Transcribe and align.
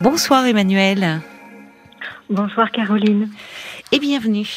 Bonsoir 0.00 0.46
Emmanuel. 0.46 1.20
Bonsoir 2.30 2.70
Caroline. 2.70 3.28
Et 3.92 3.98
bienvenue. 3.98 4.48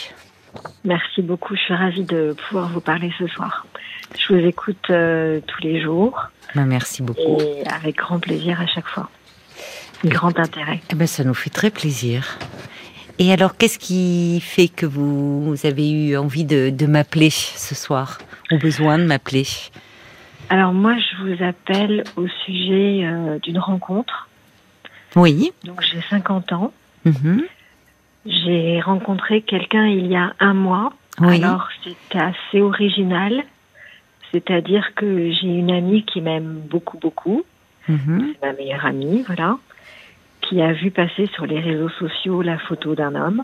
Merci 0.85 1.21
beaucoup, 1.21 1.53
je 1.57 1.59
suis 1.59 1.73
ravie 1.73 2.05
de 2.05 2.33
pouvoir 2.47 2.69
vous 2.69 2.79
parler 2.79 3.11
ce 3.19 3.27
soir. 3.27 3.67
Je 4.17 4.33
vous 4.33 4.39
écoute 4.39 4.89
euh, 4.89 5.41
tous 5.45 5.61
les 5.61 5.81
jours. 5.81 6.29
Ben, 6.55 6.65
merci 6.65 7.03
beaucoup. 7.03 7.41
Et 7.41 7.67
avec 7.67 7.97
grand 7.97 8.19
plaisir 8.19 8.61
à 8.61 8.67
chaque 8.67 8.87
fois. 8.87 9.09
Grand 10.05 10.39
intérêt. 10.39 10.79
Eh 10.89 10.95
ben, 10.95 11.07
ça 11.07 11.25
nous 11.25 11.33
fait 11.33 11.49
très 11.49 11.71
plaisir. 11.71 12.37
Et 13.19 13.33
alors, 13.33 13.57
qu'est-ce 13.57 13.79
qui 13.79 14.39
fait 14.39 14.69
que 14.69 14.85
vous, 14.85 15.55
avez 15.65 15.91
eu 15.91 16.15
envie 16.15 16.45
de, 16.45 16.85
m'appeler 16.85 17.31
ce 17.31 17.75
soir 17.75 18.17
Ou 18.49 18.59
besoin 18.59 18.97
de 18.97 19.03
m'appeler? 19.03 19.43
Alors 20.49 20.71
moi, 20.71 20.95
je 20.97 21.21
vous 21.21 21.43
appelle 21.43 22.05
au 22.15 22.27
sujet 22.45 23.01
euh, 23.03 23.39
d'une 23.39 23.59
rencontre 23.59 24.29
oui. 25.15 25.51
Donc 25.63 25.81
j'ai 25.81 26.01
50 26.09 26.53
ans. 26.53 26.73
Mhm. 27.05 27.43
J'ai 28.25 28.79
rencontré 28.81 29.41
quelqu'un 29.41 29.85
il 29.87 30.07
y 30.07 30.15
a 30.15 30.33
un 30.39 30.53
mois. 30.53 30.93
Oui. 31.19 31.43
Alors 31.43 31.69
c'était 31.83 32.19
assez 32.19 32.61
original. 32.61 33.43
C'est-à-dire 34.31 34.95
que 34.95 35.31
j'ai 35.31 35.47
une 35.47 35.71
amie 35.71 36.03
qui 36.03 36.21
m'aime 36.21 36.61
beaucoup, 36.69 36.97
beaucoup. 36.97 37.43
Mhm. 37.87 38.33
C'est 38.33 38.47
ma 38.47 38.53
meilleure 38.53 38.85
amie, 38.85 39.23
voilà. 39.27 39.57
Qui 40.41 40.61
a 40.61 40.73
vu 40.73 40.89
passer 40.89 41.27
sur 41.27 41.45
les 41.45 41.59
réseaux 41.59 41.89
sociaux 41.89 42.41
la 42.41 42.57
photo 42.57 42.95
d'un 42.95 43.15
homme. 43.15 43.43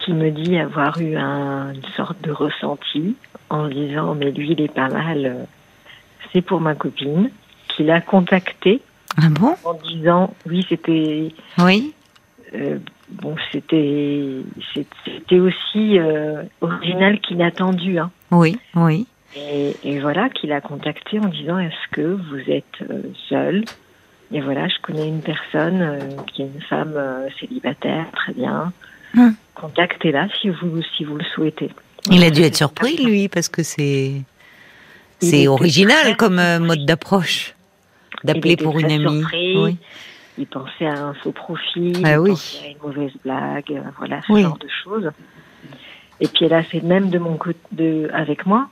Qui 0.00 0.12
me 0.12 0.30
dit 0.30 0.58
avoir 0.58 1.00
eu 1.00 1.16
un, 1.16 1.74
une 1.74 1.84
sorte 1.96 2.20
de 2.22 2.30
ressenti 2.30 3.16
en 3.50 3.68
disant 3.68 4.14
mais 4.14 4.30
lui 4.30 4.52
il 4.52 4.60
est 4.60 4.72
pas 4.72 4.88
mal, 4.88 5.26
euh, 5.26 5.44
c'est 6.32 6.42
pour 6.42 6.60
ma 6.60 6.74
copine. 6.74 7.30
Qui 7.68 7.84
l'a 7.84 8.00
contacté 8.00 8.80
ah 9.16 9.28
bon? 9.30 9.54
En 9.64 9.74
disant, 9.74 10.34
oui, 10.46 10.64
c'était. 10.68 11.32
Oui. 11.58 11.94
Euh, 12.54 12.78
bon, 13.10 13.36
c'était 13.52 14.42
c'était 14.74 15.38
aussi 15.38 15.98
euh, 15.98 16.42
original 16.60 17.20
qu'inattendu. 17.20 17.98
Hein. 17.98 18.10
Oui, 18.30 18.58
oui. 18.74 19.06
Et, 19.36 19.76
et 19.84 20.00
voilà, 20.00 20.30
qu'il 20.30 20.52
a 20.52 20.60
contacté 20.60 21.18
en 21.18 21.26
disant 21.28 21.58
Est-ce 21.58 21.92
que 21.92 22.00
vous 22.00 22.50
êtes 22.50 22.64
euh, 22.90 23.02
seul? 23.28 23.64
Et 24.32 24.40
voilà, 24.40 24.68
je 24.68 24.74
connais 24.82 25.08
une 25.08 25.22
personne 25.22 26.00
qui 26.26 26.42
est 26.42 26.46
une 26.54 26.60
femme 26.62 26.94
célibataire, 27.40 28.06
très 28.12 28.34
bien. 28.34 28.72
Hum. 29.16 29.34
Contactez-la 29.54 30.28
si 30.40 30.50
vous, 30.50 30.82
si 30.96 31.04
vous 31.04 31.16
le 31.16 31.24
souhaitez. 31.34 31.70
Il 32.10 32.22
a 32.22 32.30
dû 32.30 32.42
être 32.42 32.56
surpris, 32.56 32.96
lui, 32.96 33.28
parce 33.28 33.48
que 33.48 33.62
c'est. 33.62 34.22
C'est 35.20 35.48
original 35.48 36.16
comme 36.16 36.40
mode 36.60 36.86
d'approche 36.86 37.56
d'appeler 38.24 38.56
pour 38.56 38.78
une 38.78 38.90
amie. 38.90 39.24
Oui. 39.32 39.76
Il 40.38 40.46
pensait 40.46 40.86
à 40.86 41.06
un 41.06 41.14
faux 41.14 41.32
profil, 41.32 42.00
ah, 42.04 42.12
il 42.12 42.18
oui. 42.18 42.30
pensait 42.30 42.66
à 42.66 42.70
une 42.70 42.78
mauvaise 42.78 43.12
blague, 43.24 43.72
euh, 43.72 43.80
voilà 43.98 44.20
ce 44.22 44.40
genre 44.40 44.58
de 44.58 44.68
choses. 44.68 45.10
Et 46.20 46.28
puis 46.28 46.44
elle 46.44 46.54
a 46.54 46.62
fait 46.62 46.80
même 46.80 47.10
de 47.10 47.18
mon 47.18 47.36
côté, 47.36 47.58
de, 47.72 48.08
avec 48.12 48.46
moi. 48.46 48.68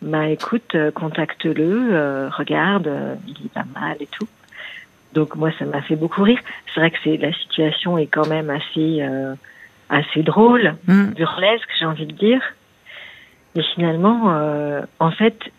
Bah 0.00 0.28
écoute, 0.28 0.74
euh, 0.74 0.90
contacte-le, 0.90 1.88
euh, 1.92 2.28
regarde, 2.30 2.88
il 3.26 3.46
est 3.46 3.52
pas 3.52 3.64
mal 3.74 3.96
et 4.00 4.06
tout. 4.06 4.28
Donc 5.12 5.34
moi 5.34 5.50
ça 5.58 5.64
m'a 5.64 5.82
fait 5.82 5.96
beaucoup 5.96 6.22
rire. 6.22 6.38
C'est 6.72 6.80
vrai 6.80 6.90
que 6.92 6.98
c'est 7.02 7.16
la 7.16 7.32
situation 7.32 7.98
est 7.98 8.06
quand 8.06 8.28
même 8.28 8.50
assez 8.50 9.02
assez 9.88 10.22
drôle, 10.22 10.76
mm. 10.86 11.06
burlesque, 11.14 11.68
j'ai 11.78 11.84
envie 11.84 12.06
de 12.06 12.12
dire. 12.12 12.40
Mais 13.54 13.62
finalement, 13.74 14.34
en 15.00 15.10
fait, 15.10 15.52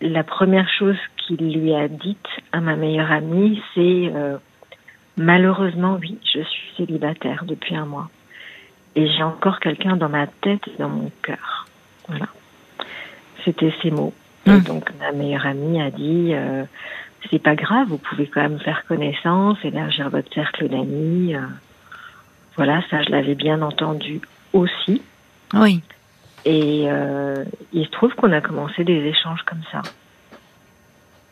la 0.00 0.22
première 0.22 0.68
chose 0.68 0.96
qu'il 1.26 1.52
lui 1.58 1.74
a 1.74 1.88
dite 1.88 2.26
à 2.52 2.60
ma 2.60 2.76
meilleure 2.76 3.10
amie, 3.12 3.62
c'est 3.74 4.10
euh, 4.14 4.36
malheureusement 5.16 5.98
oui, 6.00 6.18
je 6.24 6.40
suis 6.42 6.74
célibataire 6.76 7.44
depuis 7.44 7.76
un 7.76 7.86
mois 7.86 8.10
et 8.96 9.08
j'ai 9.08 9.22
encore 9.22 9.60
quelqu'un 9.60 9.96
dans 9.96 10.08
ma 10.08 10.26
tête 10.26 10.66
et 10.68 10.78
dans 10.78 10.88
mon 10.88 11.10
cœur. 11.22 11.66
Voilà, 12.08 12.26
c'était 13.44 13.72
ces 13.82 13.90
mots. 13.90 14.12
Et 14.46 14.50
Hum. 14.50 14.60
donc 14.60 14.90
ma 15.00 15.12
meilleure 15.12 15.46
amie 15.46 15.80
a 15.80 15.90
dit 15.90 16.30
euh, 16.34 16.64
c'est 17.30 17.38
pas 17.38 17.54
grave, 17.54 17.88
vous 17.88 17.98
pouvez 17.98 18.26
quand 18.26 18.42
même 18.42 18.60
faire 18.60 18.84
connaissance, 18.86 19.56
élargir 19.64 20.10
votre 20.10 20.32
cercle 20.34 20.68
d'amis. 20.68 21.34
Euh. 21.34 21.40
voilà, 22.56 22.82
ça 22.90 23.02
je 23.02 23.10
l'avais 23.10 23.34
bien 23.34 23.62
entendu 23.62 24.20
aussi. 24.52 25.00
Oui. 25.54 25.80
Et 26.44 26.84
euh, 26.88 27.44
il 27.72 27.86
se 27.86 27.90
trouve 27.90 28.14
qu'on 28.14 28.32
a 28.32 28.42
commencé 28.42 28.84
des 28.84 29.02
échanges 29.06 29.42
comme 29.44 29.62
ça. 29.72 29.80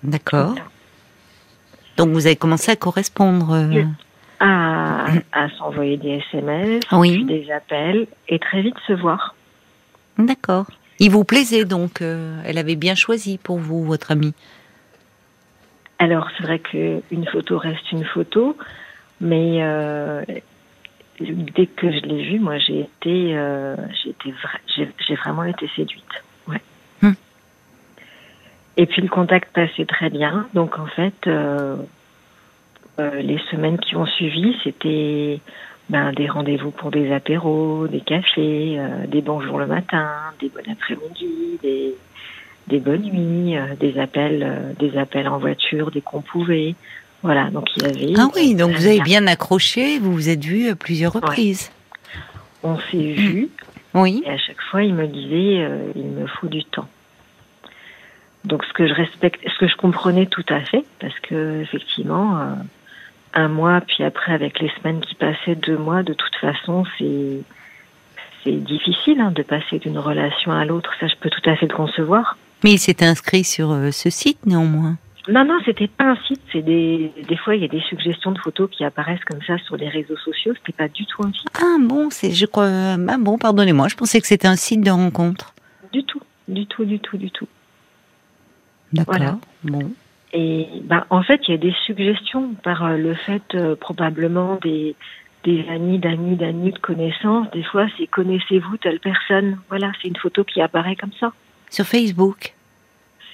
D'accord. 0.02 0.54
Donc 1.96 2.10
vous 2.10 2.26
avez 2.26 2.36
commencé 2.36 2.70
à 2.70 2.76
correspondre 2.76 3.52
euh... 3.52 3.84
À, 4.40 5.06
à 5.32 5.48
s'envoyer 5.50 5.96
des 5.96 6.20
SMS, 6.32 6.82
oui. 6.90 7.24
des 7.24 7.48
appels, 7.52 8.08
et 8.28 8.40
très 8.40 8.60
vite 8.60 8.74
se 8.88 8.92
voir. 8.92 9.36
D'accord. 10.18 10.66
Il 10.98 11.10
vous 11.10 11.24
plaisait 11.24 11.64
donc 11.64 12.02
euh, 12.02 12.40
Elle 12.44 12.58
avait 12.58 12.76
bien 12.76 12.94
choisi 12.94 13.38
pour 13.38 13.58
vous, 13.58 13.84
votre 13.84 14.10
amie 14.10 14.34
Alors 15.98 16.28
c'est 16.36 16.42
vrai 16.42 16.58
qu'une 16.58 17.26
photo 17.30 17.58
reste 17.58 17.92
une 17.92 18.04
photo, 18.04 18.56
mais 19.20 19.58
euh, 19.62 20.24
dès 21.20 21.66
que 21.66 21.90
je 21.90 22.00
l'ai 22.00 22.30
vue, 22.30 22.40
moi 22.40 22.58
j'ai 22.58 22.80
été, 22.80 23.36
euh, 23.36 23.76
j'ai 24.02 24.10
été 24.10 24.32
vra 24.32 24.58
j'ai 24.76 25.14
vraiment 25.14 25.44
été 25.44 25.70
séduite. 25.76 26.02
Et 28.76 28.86
puis 28.86 29.02
le 29.02 29.08
contact 29.08 29.52
passait 29.52 29.84
très 29.84 30.08
bien, 30.08 30.46
donc 30.54 30.78
en 30.78 30.86
fait, 30.86 31.26
euh, 31.26 31.76
euh, 32.98 33.20
les 33.20 33.38
semaines 33.50 33.78
qui 33.78 33.96
ont 33.96 34.06
suivi, 34.06 34.56
c'était 34.64 35.40
ben, 35.90 36.12
des 36.12 36.26
rendez-vous 36.26 36.70
pour 36.70 36.90
des 36.90 37.12
apéros, 37.12 37.86
des 37.86 38.00
cafés, 38.00 38.76
euh, 38.78 39.06
des 39.06 39.20
bonjours 39.20 39.58
le 39.58 39.66
matin, 39.66 40.08
des 40.40 40.48
bons 40.48 40.70
après-midi, 40.70 41.58
des, 41.62 41.94
des 42.68 42.78
bonnes 42.78 43.02
nuits, 43.02 43.56
euh, 43.56 43.74
des 43.78 43.98
appels, 43.98 44.74
des 44.78 44.96
appels 44.96 45.28
en 45.28 45.38
voiture 45.38 45.90
dès 45.90 46.00
qu'on 46.00 46.22
pouvait. 46.22 46.74
Voilà, 47.22 47.50
donc 47.50 47.68
il 47.76 47.82
y 47.82 47.86
avait. 47.86 48.14
Ah 48.16 48.28
oui, 48.34 48.54
donc 48.54 48.72
vous 48.72 48.86
avez 48.86 49.00
bien 49.00 49.26
accroché, 49.26 49.98
vous 49.98 50.12
vous 50.12 50.28
êtes 50.28 50.44
vu 50.44 50.68
à 50.68 50.74
plusieurs 50.74 51.12
reprises. 51.12 51.70
Ouais. 52.64 52.70
On 52.70 52.78
s'est 52.78 53.12
vu. 53.12 53.48
Oui. 53.94 54.22
Et 54.24 54.30
à 54.30 54.38
chaque 54.38 54.60
fois, 54.70 54.82
il 54.82 54.94
me 54.94 55.06
disait, 55.06 55.62
euh, 55.62 55.92
il 55.94 56.06
me 56.06 56.26
faut 56.26 56.46
du 56.46 56.64
temps. 56.64 56.88
Donc 58.44 58.64
ce 58.64 58.72
que 58.72 58.86
je 58.86 58.94
respecte, 58.94 59.40
ce 59.48 59.58
que 59.58 59.68
je 59.68 59.76
comprenais 59.76 60.26
tout 60.26 60.44
à 60.48 60.60
fait, 60.60 60.84
parce 61.00 61.18
que 61.20 61.60
effectivement, 61.60 62.38
euh, 62.38 62.54
un 63.34 63.48
mois, 63.48 63.80
puis 63.80 64.02
après 64.02 64.32
avec 64.32 64.58
les 64.60 64.70
semaines 64.80 65.00
qui 65.00 65.14
passaient, 65.14 65.54
deux 65.54 65.78
mois, 65.78 66.02
de 66.02 66.12
toute 66.12 66.34
façon, 66.36 66.84
c'est 66.98 67.40
c'est 68.44 68.56
difficile 68.56 69.20
hein, 69.20 69.30
de 69.30 69.42
passer 69.42 69.78
d'une 69.78 69.98
relation 69.98 70.50
à 70.50 70.64
l'autre. 70.64 70.92
Ça, 70.98 71.06
je 71.06 71.14
peux 71.20 71.30
tout 71.30 71.48
à 71.48 71.54
fait 71.54 71.66
le 71.66 71.74
concevoir. 71.74 72.36
Mais 72.64 72.72
il 72.72 72.78
s'était 72.78 73.04
inscrit 73.04 73.44
sur 73.44 73.70
euh, 73.70 73.90
ce 73.90 74.10
site 74.10 74.44
néanmoins. 74.46 74.96
Non, 75.28 75.44
non, 75.44 75.58
c'était 75.64 75.86
pas 75.86 76.04
un 76.04 76.16
site. 76.26 76.40
C'est 76.52 76.62
des, 76.62 77.12
des 77.28 77.36
fois, 77.36 77.54
il 77.54 77.62
y 77.62 77.64
a 77.64 77.68
des 77.68 77.80
suggestions 77.82 78.32
de 78.32 78.38
photos 78.38 78.68
qui 78.70 78.84
apparaissent 78.84 79.24
comme 79.24 79.42
ça 79.46 79.56
sur 79.58 79.76
les 79.76 79.88
réseaux 79.88 80.16
sociaux. 80.16 80.52
C'était 80.56 80.76
pas 80.76 80.88
du 80.88 81.06
tout 81.06 81.22
un 81.22 81.32
site. 81.32 81.48
Ah 81.54 81.76
bon, 81.80 82.10
c'est, 82.10 82.32
je 82.32 82.46
crois, 82.46 82.66
ah 82.66 83.18
bon, 83.18 83.38
pardonnez-moi, 83.38 83.86
je 83.88 83.94
pensais 83.94 84.20
que 84.20 84.26
c'était 84.26 84.48
un 84.48 84.56
site 84.56 84.80
de 84.80 84.90
rencontre. 84.90 85.54
Du 85.92 86.02
tout, 86.02 86.22
du 86.48 86.66
tout, 86.66 86.84
du 86.84 86.98
tout, 86.98 87.16
du 87.16 87.30
tout. 87.30 87.46
D'accord. 88.92 89.16
Voilà. 89.16 89.38
Bon. 89.64 89.90
Et 90.32 90.66
ben, 90.84 91.04
en 91.10 91.22
fait, 91.22 91.40
il 91.46 91.52
y 91.52 91.54
a 91.54 91.58
des 91.58 91.74
suggestions 91.84 92.54
par 92.62 92.84
euh, 92.84 92.96
le 92.96 93.14
fait 93.14 93.42
euh, 93.54 93.76
probablement 93.76 94.58
des, 94.62 94.96
des 95.44 95.66
amis, 95.68 95.98
d'amis, 95.98 96.36
d'amis, 96.36 96.72
de 96.72 96.78
connaissances. 96.78 97.50
Des 97.52 97.62
fois, 97.62 97.86
c'est 97.98 98.06
connaissez-vous 98.06 98.78
telle 98.78 99.00
personne? 99.00 99.58
Voilà, 99.68 99.92
c'est 100.00 100.08
une 100.08 100.16
photo 100.16 100.44
qui 100.44 100.62
apparaît 100.62 100.96
comme 100.96 101.12
ça. 101.20 101.32
Sur 101.70 101.84
Facebook. 101.84 102.54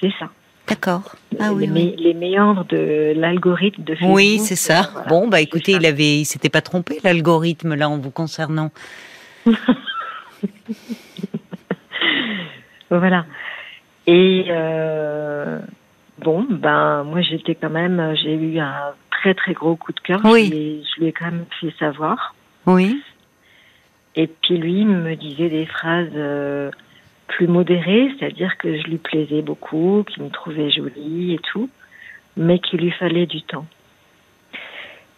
C'est 0.01 0.13
ça. 0.19 0.31
D'accord. 0.67 1.15
Ah 1.41 1.53
oui, 1.53 1.67
les, 1.67 1.73
oui. 1.73 1.95
les 1.99 2.15
méandres 2.15 2.65
de 2.67 3.15
l'algorithme 3.17 3.85
de 3.85 3.95
Facebook. 3.95 4.15
Oui, 4.15 4.39
c'est 4.39 4.57
ça. 4.57 4.91
Voilà, 4.93 5.09
bon, 5.09 5.29
bah 5.29 5.41
écoutez, 5.41 5.73
il 5.73 5.87
avait, 5.87 6.19
il 6.19 6.25
s'était 6.25 6.51
pas 6.51 6.61
trompé 6.61 6.99
l'algorithme 7.03 7.75
là 7.75 7.88
en 7.88 7.99
vous 7.99 8.11
concernant. 8.11 8.71
voilà. 12.91 13.25
Et 14.10 14.46
euh, 14.49 15.58
bon, 16.19 16.46
ben 16.49 17.05
moi 17.05 17.20
j'étais 17.20 17.55
quand 17.55 17.69
même, 17.69 18.14
j'ai 18.16 18.32
eu 18.32 18.58
un 18.58 18.94
très 19.10 19.34
très 19.34 19.52
gros 19.52 19.76
coup 19.76 19.93
de 19.93 20.00
cœur. 20.00 20.22
Oui. 20.25 20.46
Je, 20.46 20.55
lui, 20.55 20.84
je 20.84 21.00
lui 21.00 21.08
ai 21.08 21.12
quand 21.12 21.26
même 21.26 21.44
fait 21.60 21.75
savoir. 21.78 22.34
Oui. 22.64 23.02
Et 24.16 24.26
puis 24.26 24.56
lui 24.56 24.87
me 24.87 25.14
disait 25.14 25.50
des 25.50 25.66
phrases 25.66 26.08
euh, 26.14 26.70
plus 27.26 27.49
modérées, 27.49 28.10
c'est-à-dire 28.19 28.56
que 28.56 28.78
je 28.78 28.84
lui 28.84 28.96
plaisais 28.96 29.43
beaucoup, 29.43 30.05
qu'il 30.08 30.22
me 30.22 30.31
trouvait 30.31 30.70
jolie 30.70 31.34
et 31.34 31.38
tout, 31.40 31.69
mais 32.34 32.60
qu'il 32.60 32.81
lui 32.81 32.90
fallait 32.93 33.26
du 33.26 33.43
temps. 33.43 33.66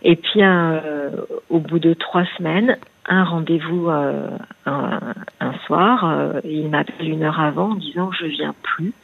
Et 0.02 0.16
puis 0.16 0.42
euh, 0.42 1.10
au 1.48 1.60
bout 1.60 1.78
de 1.78 1.94
trois 1.94 2.24
semaines, 2.36 2.76
un 3.10 3.24
rendez-vous 3.24 3.90
euh, 3.90 4.28
un, 4.64 5.00
un, 5.40 5.52
soir, 5.66 6.04
euh, 6.04 6.40
il 6.44 6.70
m'appelle 6.70 7.08
une 7.08 7.24
heure 7.24 7.40
avant 7.40 7.72
en 7.72 7.74
disant 7.74 8.10
je 8.12 8.26
viens 8.26 8.54
plus. 8.62 8.94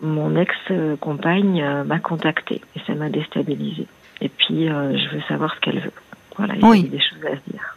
Mon 0.00 0.36
ex-compagne 0.36 1.82
m'a 1.84 1.98
contacté 1.98 2.60
et 2.76 2.80
ça 2.86 2.94
m'a 2.94 3.08
déstabilisée. 3.08 3.88
Et 4.20 4.28
puis, 4.28 4.68
je 4.68 5.08
veux 5.08 5.20
savoir 5.22 5.52
ce 5.56 5.60
qu'elle 5.60 5.80
veut. 5.80 5.92
Voilà, 6.36 6.54
il 6.54 6.62
y 6.62 6.86
a 6.86 6.88
des 6.88 7.00
choses 7.00 7.24
à 7.26 7.34
se 7.34 7.50
dire. 7.50 7.76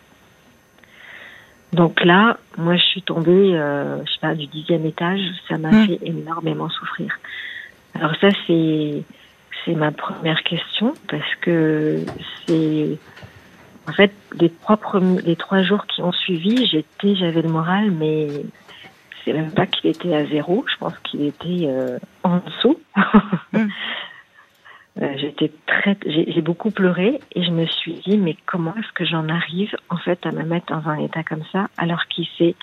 Donc 1.73 2.03
là, 2.03 2.37
moi, 2.59 2.75
je 2.75 2.83
suis 2.83 3.01
tombée, 3.01 3.53
je 3.53 4.11
sais 4.11 4.19
pas, 4.19 4.35
du 4.35 4.45
dixième 4.45 4.85
étage. 4.85 5.19
Ça 5.49 5.57
m'a 5.57 5.71
hmm. 5.71 5.87
fait 5.87 5.99
énormément 6.03 6.69
souffrir. 6.69 7.17
Alors 7.95 8.13
ça, 8.21 8.27
c'est 8.45 9.03
c'est 9.65 9.75
ma 9.75 9.91
première 9.91 10.43
question 10.43 10.93
parce 11.09 11.35
que 11.41 12.03
c'est 12.45 12.97
en 13.87 13.93
fait 13.93 14.11
les 14.39 14.49
trois 14.49 14.77
premiers, 14.77 15.21
les 15.21 15.35
trois 15.35 15.61
jours 15.61 15.85
qui 15.87 16.01
ont 16.01 16.11
suivi, 16.11 16.65
j'étais, 16.67 17.15
j'avais 17.15 17.41
le 17.41 17.49
moral, 17.49 17.91
mais 17.91 18.27
c'est 19.23 19.33
même 19.33 19.51
pas 19.51 19.65
qu'il 19.65 19.89
était 19.89 20.13
à 20.13 20.25
zéro. 20.25 20.65
Je 20.67 20.77
pense 20.77 20.97
qu'il 20.99 21.25
était 21.25 21.67
euh, 21.67 21.97
en 22.23 22.37
dessous. 22.37 22.79
Mm. 23.53 23.67
Euh, 25.01 25.13
j'étais 25.17 25.51
très, 25.67 25.97
j'ai 26.05 26.41
beaucoup 26.41 26.71
pleuré 26.71 27.19
et 27.33 27.43
je 27.43 27.51
me 27.51 27.65
suis 27.65 27.95
dit 28.05 28.17
mais 28.17 28.37
comment 28.45 28.73
est-ce 28.75 28.91
que 28.93 29.05
j'en 29.05 29.27
arrive 29.27 29.75
en 29.89 29.97
fait 29.97 30.25
à 30.25 30.31
me 30.31 30.43
mettre 30.43 30.67
dans 30.67 30.89
un 30.89 30.99
état 30.99 31.23
comme 31.23 31.43
ça 31.51 31.69
alors 31.77 32.05
qu'il 32.07 32.27
s'est 32.37 32.55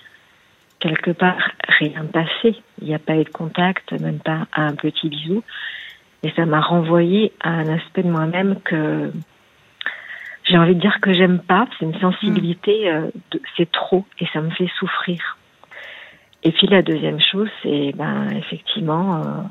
quelque 0.81 1.11
part 1.11 1.51
rien 1.69 2.05
passé. 2.05 2.57
Il 2.81 2.89
n'y 2.89 2.95
a 2.95 2.99
pas 2.99 3.17
eu 3.17 3.25
de 3.25 3.31
contact, 3.31 3.93
même 4.01 4.19
pas 4.19 4.47
un 4.55 4.75
petit 4.75 5.09
bisou. 5.09 5.43
Et 6.23 6.31
ça 6.33 6.47
m'a 6.47 6.61
renvoyé 6.61 7.33
à 7.41 7.51
un 7.51 7.69
aspect 7.69 8.03
de 8.03 8.11
moi-même 8.11 8.61
que 8.65 9.13
j'ai 10.49 10.57
envie 10.57 10.75
de 10.75 10.81
dire 10.81 11.01
que 11.01 11.13
j'aime 11.13 11.41
pas. 11.41 11.67
C'est 11.79 11.85
une 11.85 11.99
sensibilité, 12.01 12.91
euh, 12.91 13.11
c'est 13.57 13.71
trop 13.71 14.05
et 14.19 14.27
ça 14.33 14.41
me 14.41 14.51
fait 14.51 14.71
souffrir. 14.79 15.37
Et 16.43 16.53
puis 16.53 16.67
la 16.67 16.83
deuxième 16.83 17.21
chose, 17.21 17.49
c'est 17.63 17.93
ben 17.95 18.29
effectivement 18.31 19.17
euh, 19.17 19.43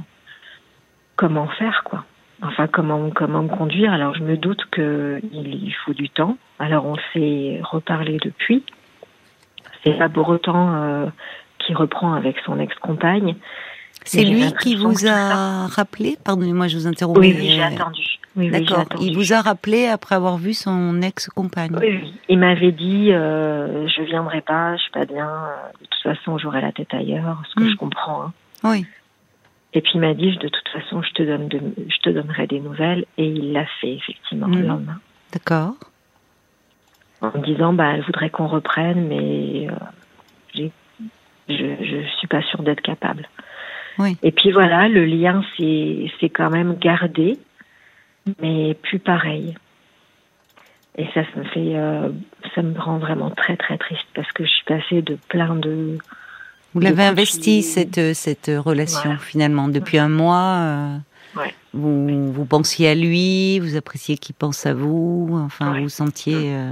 comment 1.16 1.48
faire 1.48 1.84
quoi. 1.84 2.06
Enfin 2.42 2.68
comment 2.68 3.10
comment 3.12 3.44
me 3.44 3.50
conduire. 3.50 3.92
Alors 3.92 4.16
je 4.16 4.24
me 4.24 4.38
doute 4.38 4.66
que 4.72 5.20
il, 5.32 5.74
faut 5.86 5.94
du 5.94 6.10
temps. 6.10 6.38
Alors 6.60 6.86
on 6.86 6.96
s'est 7.14 7.60
reparlé 7.64 8.18
depuis. 8.24 8.64
C'est 9.84 9.98
pas 9.98 10.10
pour 10.10 10.30
autant 10.30 10.76
euh, 10.76 11.06
qui 11.60 11.74
reprend 11.74 12.14
avec 12.14 12.38
son 12.46 12.60
ex-compagne. 12.60 13.36
C'est 14.04 14.24
lui 14.24 14.52
qui 14.62 14.76
vous 14.76 15.06
a 15.06 15.68
rappelé? 15.68 16.18
Pardonnez-moi, 16.24 16.68
je 16.68 16.78
vous 16.78 16.88
interromps. 16.88 17.20
Oui, 17.20 17.36
oui 17.38 17.52
j'ai 17.52 17.64
attendu. 17.64 18.20
D'accord. 18.38 18.86
il 19.02 19.16
vous 19.16 19.34
a 19.34 19.42
rappelé 19.42 19.88
après 19.88 20.16
avoir 20.16 20.38
vu 20.38 20.54
son 20.54 21.02
ex-compagne? 21.02 21.76
Oui, 21.80 22.14
Il 22.30 22.38
m'avait 22.38 22.72
dit 22.72 23.12
euh, 23.12 23.88
je 23.88 24.04
viendrai 24.04 24.42
pas, 24.42 24.76
je 24.76 24.82
suis 24.84 24.92
pas 24.92 25.06
bien. 25.06 25.28
De 25.82 25.88
toute 25.88 26.04
façon, 26.04 26.38
j'aurai 26.38 26.62
la 26.62 26.72
tête 26.72 26.94
ailleurs, 26.94 27.42
ce 27.50 27.56
que 27.56 27.64
hmm. 27.64 27.70
je 27.70 27.76
comprends. 27.76 28.24
Hein. 28.24 28.34
Oui. 28.64 28.86
Et 29.74 29.82
puis 29.82 29.92
il 29.96 30.02
m'a 30.02 30.14
dit 30.14 30.38
de 30.38 30.48
toute 30.48 30.70
façon, 30.72 31.02
je 31.02 31.12
te 31.14 31.24
donne, 31.24 31.50
je 31.52 31.98
te 32.02 32.10
donnerai 32.10 32.48
des 32.48 32.60
nouvelles, 32.60 33.06
et 33.18 33.28
il 33.28 33.54
l'a 33.54 33.66
fait 33.82 33.96
effectivement 33.96 34.48
le 34.48 34.62
hmm. 34.62 34.68
lendemain. 34.68 35.00
D'accord. 35.34 35.74
En 37.22 37.32
me 37.36 37.44
disant 37.44 37.74
bah 37.74 37.94
elle 37.96 38.04
voudrait 38.04 38.30
qu'on 38.30 38.48
reprenne, 38.48 39.08
mais 39.08 39.68
euh, 39.68 39.74
je 40.54 40.68
je 41.50 42.08
suis 42.18 42.28
pas 42.28 42.44
sûre 42.44 42.62
d'être 42.62 42.82
capable. 42.82 43.28
Et 44.22 44.32
puis 44.32 44.52
voilà, 44.52 44.88
le 44.88 45.06
lien 45.06 45.44
c'est 45.58 46.30
quand 46.30 46.50
même 46.50 46.78
gardé, 46.78 47.40
mais 48.42 48.74
plus 48.76 49.00
pareil. 49.00 49.56
Et 50.98 51.06
ça, 51.14 51.22
ça 51.24 51.40
me 51.40 51.44
fait, 51.46 51.76
euh, 51.76 52.10
ça 52.56 52.62
me 52.64 52.80
rend 52.80 52.98
vraiment 52.98 53.30
très 53.30 53.56
très 53.56 53.78
triste 53.78 54.08
parce 54.16 54.32
que 54.32 54.44
je 54.44 54.50
suis 54.50 54.66
passée 54.66 55.02
de 55.02 55.18
plein 55.30 55.56
de. 55.56 55.98
Vous 56.74 56.80
l'avez 56.80 57.04
investi 57.04 57.62
cette 57.62 58.14
cette 58.14 58.52
relation 58.54 59.18
finalement 59.18 59.68
depuis 59.68 60.00
un 60.00 60.10
mois. 60.10 60.58
Euh, 60.60 60.98
vous 61.74 62.32
vous 62.32 62.46
pensiez 62.46 62.90
à 62.90 62.96
lui, 62.96 63.60
vous 63.60 63.76
appréciez 63.76 64.18
qu'il 64.18 64.34
pense 64.34 64.66
à 64.66 64.74
vous. 64.74 65.30
Enfin, 65.34 65.74
vous 65.74 65.84
vous 65.84 65.90
sentiez 65.90 66.56
euh, 66.56 66.72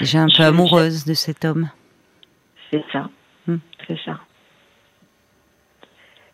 déjà 0.00 0.22
un 0.22 0.28
peu 0.36 0.42
amoureuse 0.42 1.04
de 1.04 1.14
cet 1.14 1.44
homme. 1.44 1.70
C'est 2.70 2.84
ça, 2.92 3.08
hmm. 3.46 3.56
c'est 3.86 3.98
ça. 4.04 4.18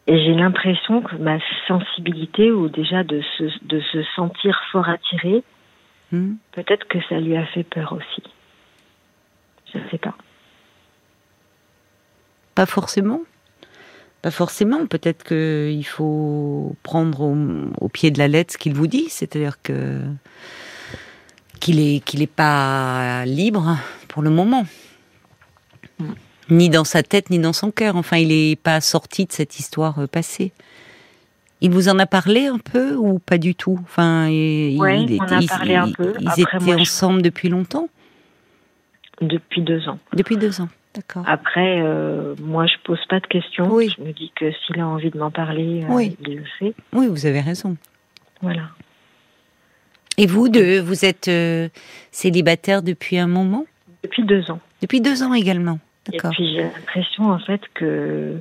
Et 0.08 0.24
j'ai 0.24 0.34
l'impression 0.34 1.02
que 1.02 1.16
ma 1.16 1.38
sensibilité, 1.66 2.52
ou 2.52 2.68
déjà 2.68 3.02
de 3.02 3.20
se, 3.36 3.44
de 3.64 3.80
se 3.80 4.02
sentir 4.14 4.60
fort 4.70 4.88
attiré, 4.88 5.42
hmm. 6.12 6.34
peut-être 6.52 6.86
que 6.86 6.98
ça 7.08 7.18
lui 7.18 7.36
a 7.36 7.44
fait 7.46 7.64
peur 7.64 7.92
aussi. 7.92 8.22
Je 9.72 9.78
ne 9.78 9.88
sais 9.90 9.98
pas. 9.98 10.14
Pas 12.54 12.66
forcément. 12.66 13.22
Pas 14.22 14.30
forcément. 14.30 14.86
Peut-être 14.86 15.24
qu'il 15.24 15.86
faut 15.86 16.76
prendre 16.84 17.22
au, 17.80 17.88
pied 17.88 18.12
de 18.12 18.18
la 18.18 18.28
lettre 18.28 18.52
ce 18.52 18.58
qu'il 18.58 18.74
vous 18.74 18.86
dit, 18.86 19.08
c'est-à-dire 19.08 19.60
que 19.62 20.00
qu'il 21.58 21.80
est 21.80 22.04
qu'il 22.04 22.22
est 22.22 22.32
pas 22.32 23.24
libre 23.24 23.76
pour 24.08 24.22
le 24.22 24.30
moment. 24.30 24.66
Hmm 25.98 26.12
ni 26.50 26.70
dans 26.70 26.84
sa 26.84 27.02
tête, 27.02 27.30
ni 27.30 27.38
dans 27.38 27.52
son 27.52 27.70
cœur. 27.70 27.96
Enfin, 27.96 28.18
il 28.18 28.28
n'est 28.28 28.56
pas 28.56 28.80
sorti 28.80 29.26
de 29.26 29.32
cette 29.32 29.58
histoire 29.58 29.98
euh, 29.98 30.06
passée. 30.06 30.52
Il 31.60 31.70
vous 31.70 31.88
en 31.88 31.98
a 31.98 32.06
parlé 32.06 32.46
un 32.46 32.58
peu 32.58 32.94
ou 32.94 33.18
pas 33.18 33.38
du 33.38 33.54
tout? 33.54 33.78
Enfin, 33.82 34.28
il, 34.28 34.78
on 34.78 35.24
a 35.24 35.46
parlé 35.48 35.74
un 35.74 35.90
peu. 35.90 36.12
Ils 36.20 36.42
étaient 36.42 36.74
ensemble 36.74 37.22
depuis 37.22 37.48
longtemps? 37.48 37.88
Depuis 39.20 39.62
deux 39.62 39.88
ans. 39.88 39.98
Depuis 40.12 40.36
deux 40.36 40.60
ans, 40.60 40.68
d'accord. 40.94 41.24
Après, 41.26 41.80
euh, 41.80 42.34
moi, 42.42 42.66
je 42.66 42.74
pose 42.84 43.00
pas 43.08 43.20
de 43.20 43.26
questions. 43.26 43.72
Oui. 43.72 43.94
Je 43.96 44.04
me 44.04 44.12
dis 44.12 44.30
que 44.36 44.52
s'il 44.52 44.78
a 44.78 44.86
envie 44.86 45.10
de 45.10 45.18
m'en 45.18 45.30
parler, 45.30 45.84
euh, 45.88 46.02
il 46.02 46.36
le 46.36 46.44
fait. 46.58 46.74
Oui, 46.92 47.06
vous 47.08 47.24
avez 47.24 47.40
raison. 47.40 47.78
Voilà. 48.42 48.68
Et 50.18 50.26
vous, 50.26 50.50
de, 50.50 50.78
vous 50.78 51.06
êtes 51.06 51.30
célibataire 52.10 52.82
depuis 52.82 53.18
un 53.18 53.26
moment? 53.26 53.64
Depuis 54.02 54.24
deux 54.24 54.50
ans. 54.50 54.60
Depuis 54.82 55.00
deux 55.00 55.22
ans 55.22 55.32
également. 55.32 55.78
Et 56.12 56.18
puis 56.18 56.52
j'ai 56.52 56.62
l'impression 56.62 57.30
en 57.30 57.38
fait 57.38 57.60
que 57.74 58.38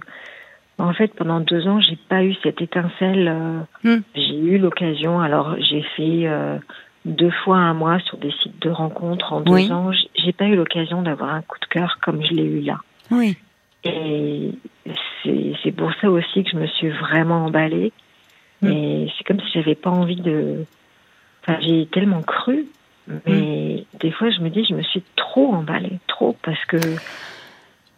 en 0.77 0.93
fait 0.93 1.13
pendant 1.13 1.39
deux 1.39 1.67
ans 1.67 1.79
j'ai 1.79 1.95
pas 1.95 2.23
eu 2.23 2.35
cette 2.43 2.61
étincelle. 2.61 3.27
Euh, 3.27 3.59
hmm. 3.83 4.01
J'ai 4.15 4.37
eu 4.37 4.57
l'occasion. 4.57 5.19
Alors 5.19 5.55
j'ai 5.59 5.81
fait 5.95 6.27
euh, 6.27 6.57
deux 7.05 7.31
fois 7.31 7.57
un 7.57 7.73
mois 7.73 7.99
sur 7.99 8.17
des 8.17 8.31
sites 8.43 8.61
de 8.61 8.69
rencontres 8.69 9.33
en 9.33 9.41
deux 9.41 9.71
ans. 9.71 9.91
J'ai 10.15 10.33
pas 10.33 10.45
eu 10.45 10.55
l'occasion 10.55 11.01
d'avoir 11.01 11.33
un 11.33 11.41
coup 11.41 11.59
de 11.59 11.65
cœur 11.65 11.97
comme 12.03 12.23
je 12.23 12.33
l'ai 12.33 12.43
eu 12.43 12.61
là. 12.61 12.79
Oui. 13.11 13.37
Et 13.83 14.51
c'est 15.63 15.71
pour 15.71 15.91
ça 16.01 16.09
aussi 16.09 16.43
que 16.43 16.49
je 16.51 16.57
me 16.57 16.67
suis 16.67 16.89
vraiment 16.89 17.45
emballée. 17.45 17.91
Hmm. 18.61 18.71
Et 18.71 19.11
c'est 19.17 19.23
comme 19.23 19.39
si 19.39 19.51
j'avais 19.53 19.75
pas 19.75 19.91
envie 19.91 20.21
de. 20.21 20.65
Enfin, 21.41 21.59
j'ai 21.61 21.85
tellement 21.87 22.23
cru, 22.23 22.65
mais 23.27 23.85
hmm. 23.93 23.97
des 23.99 24.11
fois 24.11 24.31
je 24.31 24.39
me 24.41 24.49
dis 24.49 24.65
je 24.67 24.73
me 24.73 24.81
suis 24.81 25.03
trop 25.15 25.53
emballée, 25.53 25.99
trop 26.07 26.35
parce 26.41 26.63
que 26.65 26.77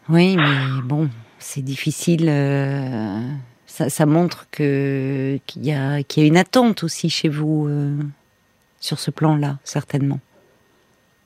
oui, 0.09 0.37
mais 0.37 0.81
bon, 0.83 1.09
c'est 1.39 1.61
difficile. 1.61 2.27
Euh, 2.29 3.21
ça, 3.65 4.05
montre 4.05 4.47
que 4.51 5.39
qu'il 5.45 5.65
y 5.65 5.71
a 5.71 6.01
qu'il 6.03 6.23
y 6.23 6.25
a 6.25 6.27
une 6.27 6.37
attente 6.37 6.83
aussi 6.83 7.09
chez 7.09 7.29
vous 7.29 7.67
euh, 7.67 7.97
sur 8.79 8.99
ce 8.99 9.11
plan-là, 9.11 9.57
certainement. 9.63 10.19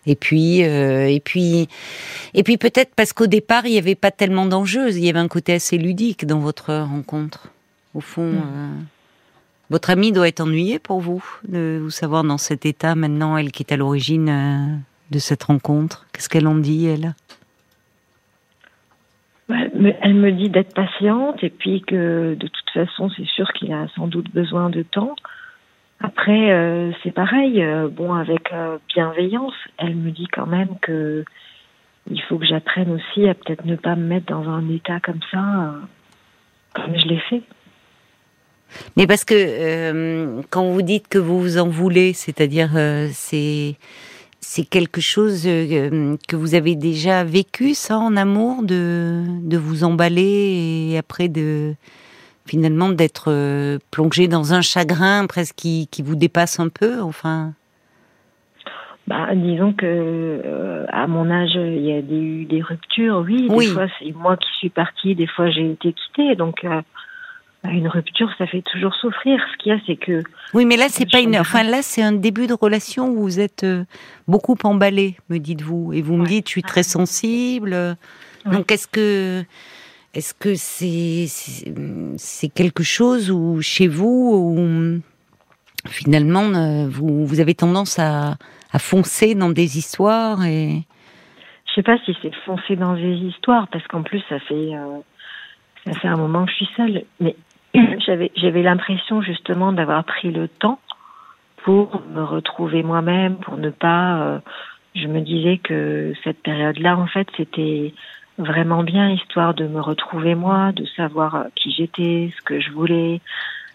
Et 0.08 0.16
puis, 0.16 0.64
euh, 0.64 1.08
et 1.08 1.20
puis, 1.20 1.70
et 2.34 2.44
puis 2.44 2.58
peut-être 2.58 2.94
parce 2.96 3.14
qu'au 3.14 3.28
départ 3.28 3.68
il 3.68 3.74
n'y 3.74 3.78
avait 3.78 3.96
pas 3.96 4.10
tellement 4.10 4.48
d'enjeux, 4.48 4.90
il 4.90 5.06
y 5.06 5.10
avait 5.10 5.20
un 5.20 5.28
côté 5.28 5.54
assez 5.54 5.78
ludique 5.78 6.26
dans 6.26 6.40
votre 6.40 6.74
rencontre. 6.74 7.50
Au 7.94 8.00
fond, 8.00 8.32
mm. 8.32 8.86
votre 9.70 9.92
amie 9.92 10.12
doit 10.12 10.28
être 10.28 10.40
ennuyée 10.42 10.80
pour 10.80 11.02
vous 11.02 11.24
de 11.48 11.80
vous 11.82 11.92
savoir 11.92 12.24
dans 12.24 12.40
cet 12.40 12.66
état 12.66 12.96
maintenant, 12.96 13.38
elle 13.38 13.52
qui 13.52 13.64
est 13.64 13.74
à 13.74 13.78
l'origine 13.78 14.82
de 15.12 15.20
cette 15.20 15.44
rencontre. 15.44 16.08
Qu'est-ce 16.14 16.30
qu'elle 16.30 16.48
en 16.48 16.56
dit, 16.56 16.88
elle? 16.88 17.14
Elle 20.02 20.14
me 20.14 20.32
dit 20.32 20.50
d'être 20.50 20.74
patiente 20.74 21.44
et 21.44 21.50
puis 21.50 21.82
que 21.82 22.36
de 22.36 22.48
toute 22.48 22.70
façon, 22.74 23.10
c'est 23.10 23.28
sûr 23.28 23.52
qu'il 23.54 23.74
a 23.74 23.88
sans 23.96 24.08
doute 24.08 24.32
besoin 24.34 24.70
de 24.70 24.84
temps. 24.84 25.16
Après, 26.04 26.52
euh, 26.52 26.92
c'est 27.04 27.12
pareil. 27.12 27.62
Euh, 27.62 27.88
bon, 27.88 28.14
avec 28.14 28.52
euh, 28.54 28.78
bienveillance, 28.94 29.54
elle 29.78 29.96
me 29.96 30.12
dit 30.12 30.28
quand 30.32 30.48
même 30.48 30.76
que 30.82 31.24
il 32.10 32.22
faut 32.24 32.40
que 32.40 32.46
j'apprenne 32.46 32.92
aussi 32.92 33.28
à 33.30 33.36
peut-être 33.36 33.66
ne 33.66 33.76
pas 33.76 33.96
me 33.96 34.04
mettre 34.04 34.26
dans 34.26 34.50
un 34.50 34.68
état 34.70 35.00
comme 35.00 35.20
ça, 35.30 35.76
comme 36.74 36.98
je 36.98 37.08
l'ai 37.08 37.20
fait. 37.30 37.44
Mais 38.98 39.06
parce 39.06 39.24
que 39.24 40.42
quand 40.50 40.64
vous 40.64 40.82
dites 40.82 41.08
que 41.08 41.20
vous 41.20 41.40
vous 41.40 41.58
en 41.60 41.68
voulez, 41.68 42.14
c'est-à-dire 42.14 42.70
c'est 43.12 43.76
c'est 44.54 44.66
quelque 44.66 45.00
chose 45.00 45.44
euh, 45.48 46.18
que 46.28 46.36
vous 46.36 46.56
avez 46.56 46.76
déjà 46.76 47.24
vécu, 47.24 47.74
ça, 47.74 47.98
en 47.98 48.18
amour, 48.18 48.64
de, 48.64 49.24
de 49.44 49.58
vous 49.58 49.86
emballer 49.86 50.90
et 50.92 50.98
après 50.98 51.30
de 51.30 51.74
finalement 52.46 52.90
d'être 52.90 53.32
euh, 53.32 53.78
plongé 53.92 54.28
dans 54.28 54.54
un 54.54 54.60
chagrin 54.60 55.26
presque 55.26 55.56
qui, 55.56 55.88
qui, 55.90 56.02
vous 56.02 56.18
dépasse 56.18 56.60
un 56.60 56.68
peu, 56.68 57.00
enfin? 57.00 57.54
Bah, 59.08 59.34
disons 59.36 59.72
que 59.72 59.86
euh, 59.86 60.86
à 60.90 61.08
mon 61.08 61.32
âge, 61.32 61.56
il 61.56 61.86
y 61.86 61.94
a 61.94 62.00
eu 62.00 62.44
des 62.44 62.62
ruptures, 62.62 63.24
oui. 63.26 63.48
Des 63.48 63.68
fois, 63.68 63.88
c'est 64.00 64.12
moi 64.12 64.36
qui 64.36 64.50
suis 64.58 64.70
partie, 64.70 65.16
des 65.16 65.28
fois 65.28 65.50
j'ai 65.50 65.72
été 65.72 65.94
quittée, 65.94 66.36
donc 66.36 66.66
bah, 66.66 66.82
une 67.70 67.88
rupture, 67.88 68.30
ça 68.38 68.48
fait 68.48 68.64
toujours 68.64 68.96
souffrir. 68.96 69.40
Ce 69.52 69.58
qu'il 69.58 69.72
y 69.72 69.76
a, 69.76 69.80
c'est 69.86 69.96
que. 69.96 70.24
Oui, 70.54 70.66
mais 70.66 70.78
là, 70.78 70.88
c'est 70.90 71.10
pas 71.10 71.20
une. 71.20 71.38
Enfin, 71.38 71.64
là, 71.64 71.82
c'est 71.82 72.02
un 72.02 72.12
début 72.12 72.48
de 72.48 72.54
relation 72.54 73.10
où 73.10 73.22
vous 73.22 73.40
êtes 73.40 73.64
euh, 73.64 73.86
beaucoup 74.28 74.58
emballé, 74.64 75.16
me 75.30 75.38
dites-vous, 75.38 75.94
et 75.94 76.02
vous 76.02 76.16
me 76.16 76.26
dites, 76.26 76.48
je 76.48 76.52
suis 76.52 76.64
très 76.64 76.84
sensible. 76.84 77.96
Donc, 78.46 78.72
est-ce 78.72 78.88
que, 78.88 79.44
est-ce 80.16 80.34
que 80.34 80.56
c'est, 80.56 81.28
c'est 82.18 82.50
quelque 82.50 82.84
chose 82.84 83.30
où 83.30 83.62
chez 83.62 83.88
vous, 83.88 84.56
où 84.58 85.02
finalement, 85.88 86.46
euh, 86.56 86.88
vous, 86.90 87.26
vous 87.26 87.40
avez 87.40 87.54
tendance 87.54 88.00
à, 88.00 88.38
à 88.72 88.80
foncer 88.80 89.36
dans 89.36 89.50
des 89.50 89.78
histoires 89.78 90.44
et. 90.46 90.84
Je 91.68 91.76
sais 91.76 91.84
pas 91.84 91.98
si 92.04 92.18
c'est 92.22 92.34
foncer 92.44 92.76
dans 92.76 92.96
des 92.96 93.16
histoires, 93.16 93.68
parce 93.68 93.86
qu'en 93.88 94.02
plus, 94.02 94.22
ça 94.28 94.40
fait. 94.40 94.76
Euh, 94.76 94.98
ça 95.86 95.94
fait 95.94 96.08
un 96.08 96.18
moment 96.18 96.46
que 96.46 96.52
je 96.52 96.58
suis 96.58 96.70
seule, 96.78 97.04
mais 97.20 97.36
j'avais 98.06 98.32
j'avais 98.36 98.64
l'impression 98.64 99.22
justement 99.22 99.72
d'avoir 99.72 100.04
pris 100.04 100.32
le 100.32 100.48
temps 100.48 100.80
pour 101.64 102.02
me 102.14 102.24
retrouver 102.24 102.84
moi-même, 102.84 103.38
pour 103.38 103.58
ne 103.58 103.70
pas. 103.70 104.22
Euh, 104.22 104.40
je 104.96 105.08
me 105.08 105.22
disais 105.22 105.58
que 105.58 106.14
cette 106.24 106.42
période-là, 106.42 106.98
en 106.98 107.08
fait, 107.08 107.28
c'était 107.38 107.94
vraiment 108.38 108.84
bien, 108.84 109.10
histoire 109.10 109.54
de 109.54 109.68
me 109.68 109.80
retrouver 109.80 110.36
moi, 110.36 110.72
de 110.74 110.86
savoir 110.86 111.36
euh, 111.36 111.44
qui 111.56 111.72
j'étais, 111.72 112.34
ce 112.36 112.42
que 112.42 112.60
je 112.60 112.72
voulais. 112.72 113.22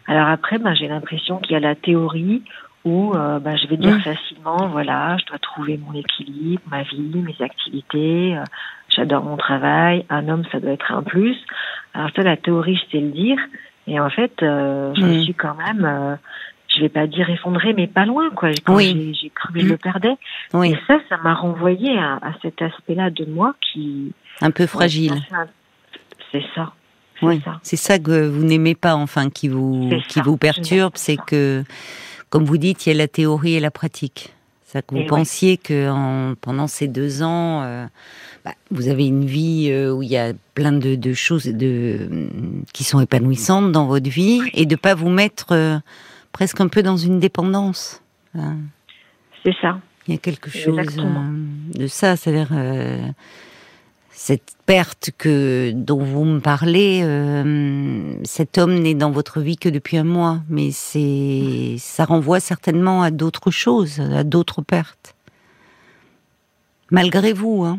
Alors 0.07 0.29
après, 0.29 0.59
ben, 0.59 0.75
j'ai 0.75 0.89
l'impression 0.89 1.39
qu'il 1.39 1.53
y 1.53 1.57
a 1.57 1.61
la 1.61 1.75
théorie 1.75 2.43
où 2.85 3.15
euh, 3.15 3.39
ben, 3.39 3.57
je 3.57 3.67
vais 3.67 3.77
dire 3.77 3.97
mmh. 3.97 4.01
facilement, 4.01 4.69
voilà, 4.69 5.17
je 5.19 5.27
dois 5.27 5.39
trouver 5.39 5.79
mon 5.79 5.95
équilibre, 5.95 6.63
ma 6.71 6.83
vie, 6.83 7.13
mes 7.15 7.45
activités. 7.45 8.37
J'adore 8.89 9.25
mon 9.25 9.37
travail. 9.37 10.05
Un 10.09 10.29
homme, 10.29 10.45
ça 10.53 10.61
doit 10.61 10.73
être 10.73 10.93
un 10.93 11.03
plus. 11.03 11.37
Alors 11.95 12.11
ça, 12.15 12.23
la 12.23 12.37
théorie, 12.37 12.77
je 12.77 12.91
sais 12.91 13.03
le 13.03 13.11
dire. 13.11 13.39
Et 13.87 14.01
en 14.01 14.11
fait, 14.11 14.33
euh, 14.43 14.93
je 14.95 15.05
mm. 15.05 15.23
suis 15.23 15.35
quand 15.35 15.55
même, 15.55 15.85
euh, 15.85 16.17
je 16.75 16.83
vais 16.83 16.89
pas 16.89 17.07
dire 17.07 17.29
effondrée, 17.31 17.73
mais 17.73 17.87
pas 17.87 18.05
loin, 18.05 18.31
quoi. 18.31 18.51
Quand 18.65 18.79
j'ai 18.79 19.31
cru 19.35 19.53
que 19.53 19.61
je 19.61 19.67
le 19.67 19.75
mm. 19.75 19.79
perdais. 19.79 20.17
Oui. 20.53 20.73
Et 20.73 20.79
ça, 20.87 20.99
ça 21.09 21.17
m'a 21.19 21.35
renvoyé 21.35 21.97
à, 21.99 22.15
à 22.17 22.33
cet 22.43 22.61
aspect-là 22.63 23.11
de 23.11 23.25
moi 23.25 23.55
qui... 23.61 24.13
Un 24.41 24.51
peu 24.51 24.67
fragile. 24.67 25.15
C'est 26.33 26.45
ça. 26.55 26.73
Oui, 27.23 27.41
c'est 27.63 27.77
ça 27.77 27.99
que 27.99 28.29
vous 28.29 28.45
n'aimez 28.45 28.75
pas, 28.75 28.95
enfin, 28.95 29.31
qui 29.31 29.49
vous, 29.49 29.91
qui 30.09 30.21
vous 30.21 30.37
perturbe, 30.37 30.93
c'est 30.97 31.17
que, 31.17 31.65
comme 32.29 32.45
vous 32.45 32.59
dites, 32.59 32.85
il 32.85 32.91
y 32.91 32.93
a 32.95 32.99
la 32.99 33.09
théorie 33.09 33.55
et 33.55 33.61
la 33.61 33.71
pratique. 33.71 34.35
Que 34.83 34.95
vous 34.95 35.07
pensiez 35.07 35.57
que 35.57 35.91
en, 35.91 36.35
pendant 36.41 36.67
ces 36.67 36.89
deux 36.89 37.23
ans, 37.23 37.63
euh, 37.63 37.87
bah, 38.45 38.53
vous 38.71 38.89
avez 38.89 39.07
une 39.07 39.25
vie 39.25 39.69
euh, 39.71 39.93
où 39.93 40.03
il 40.03 40.09
y 40.09 40.17
a 40.17 40.33
plein 40.55 40.73
de, 40.73 41.13
choses 41.13 41.47
de, 41.47 42.29
qui 42.73 42.85
sont 42.85 43.01
épanouissantes 43.01 43.73
dans 43.73 43.87
votre 43.87 44.09
vie 44.09 44.41
et 44.55 44.67
de 44.67 44.77
pas 44.77 44.95
vous 44.95 45.11
mettre 45.11 45.53
euh, 45.53 45.79
presque 46.33 46.61
un 46.61 46.69
peu 46.69 46.83
dans 46.83 46.97
une 46.97 47.21
dépendance. 47.21 48.03
Hein. 48.35 48.57
C'est 49.45 49.55
ça. 49.61 49.79
Il 50.09 50.15
y 50.15 50.17
a 50.17 50.21
quelque 50.21 50.51
chose 50.51 50.97
de 51.75 51.87
ça, 51.89 52.17
c'est-à-dire 52.17 52.51
cette 54.27 54.57
perte 54.67 55.11
que 55.17 55.71
dont 55.73 56.03
vous 56.03 56.25
me 56.25 56.41
parlez. 56.41 57.01
cet 58.25 58.59
homme 58.59 58.75
n'est 58.75 58.97
dans 58.97 59.13
votre 59.13 59.39
vie 59.39 59.57
que 59.57 59.69
depuis 59.69 59.99
un 59.99 60.05
mois, 60.05 60.39
mais 60.49 60.73
c'est 60.73 61.77
ça 61.79 62.05
renvoie 62.05 62.41
certainement 62.41 63.03
à 63.03 63.13
d'autres 63.13 63.53
choses, 63.53 64.01
à 64.01 64.25
d'autres 64.25 64.63
pertes. 64.63 65.15
Malgré 66.91 67.33
vous, 67.33 67.65
hein. 67.65 67.79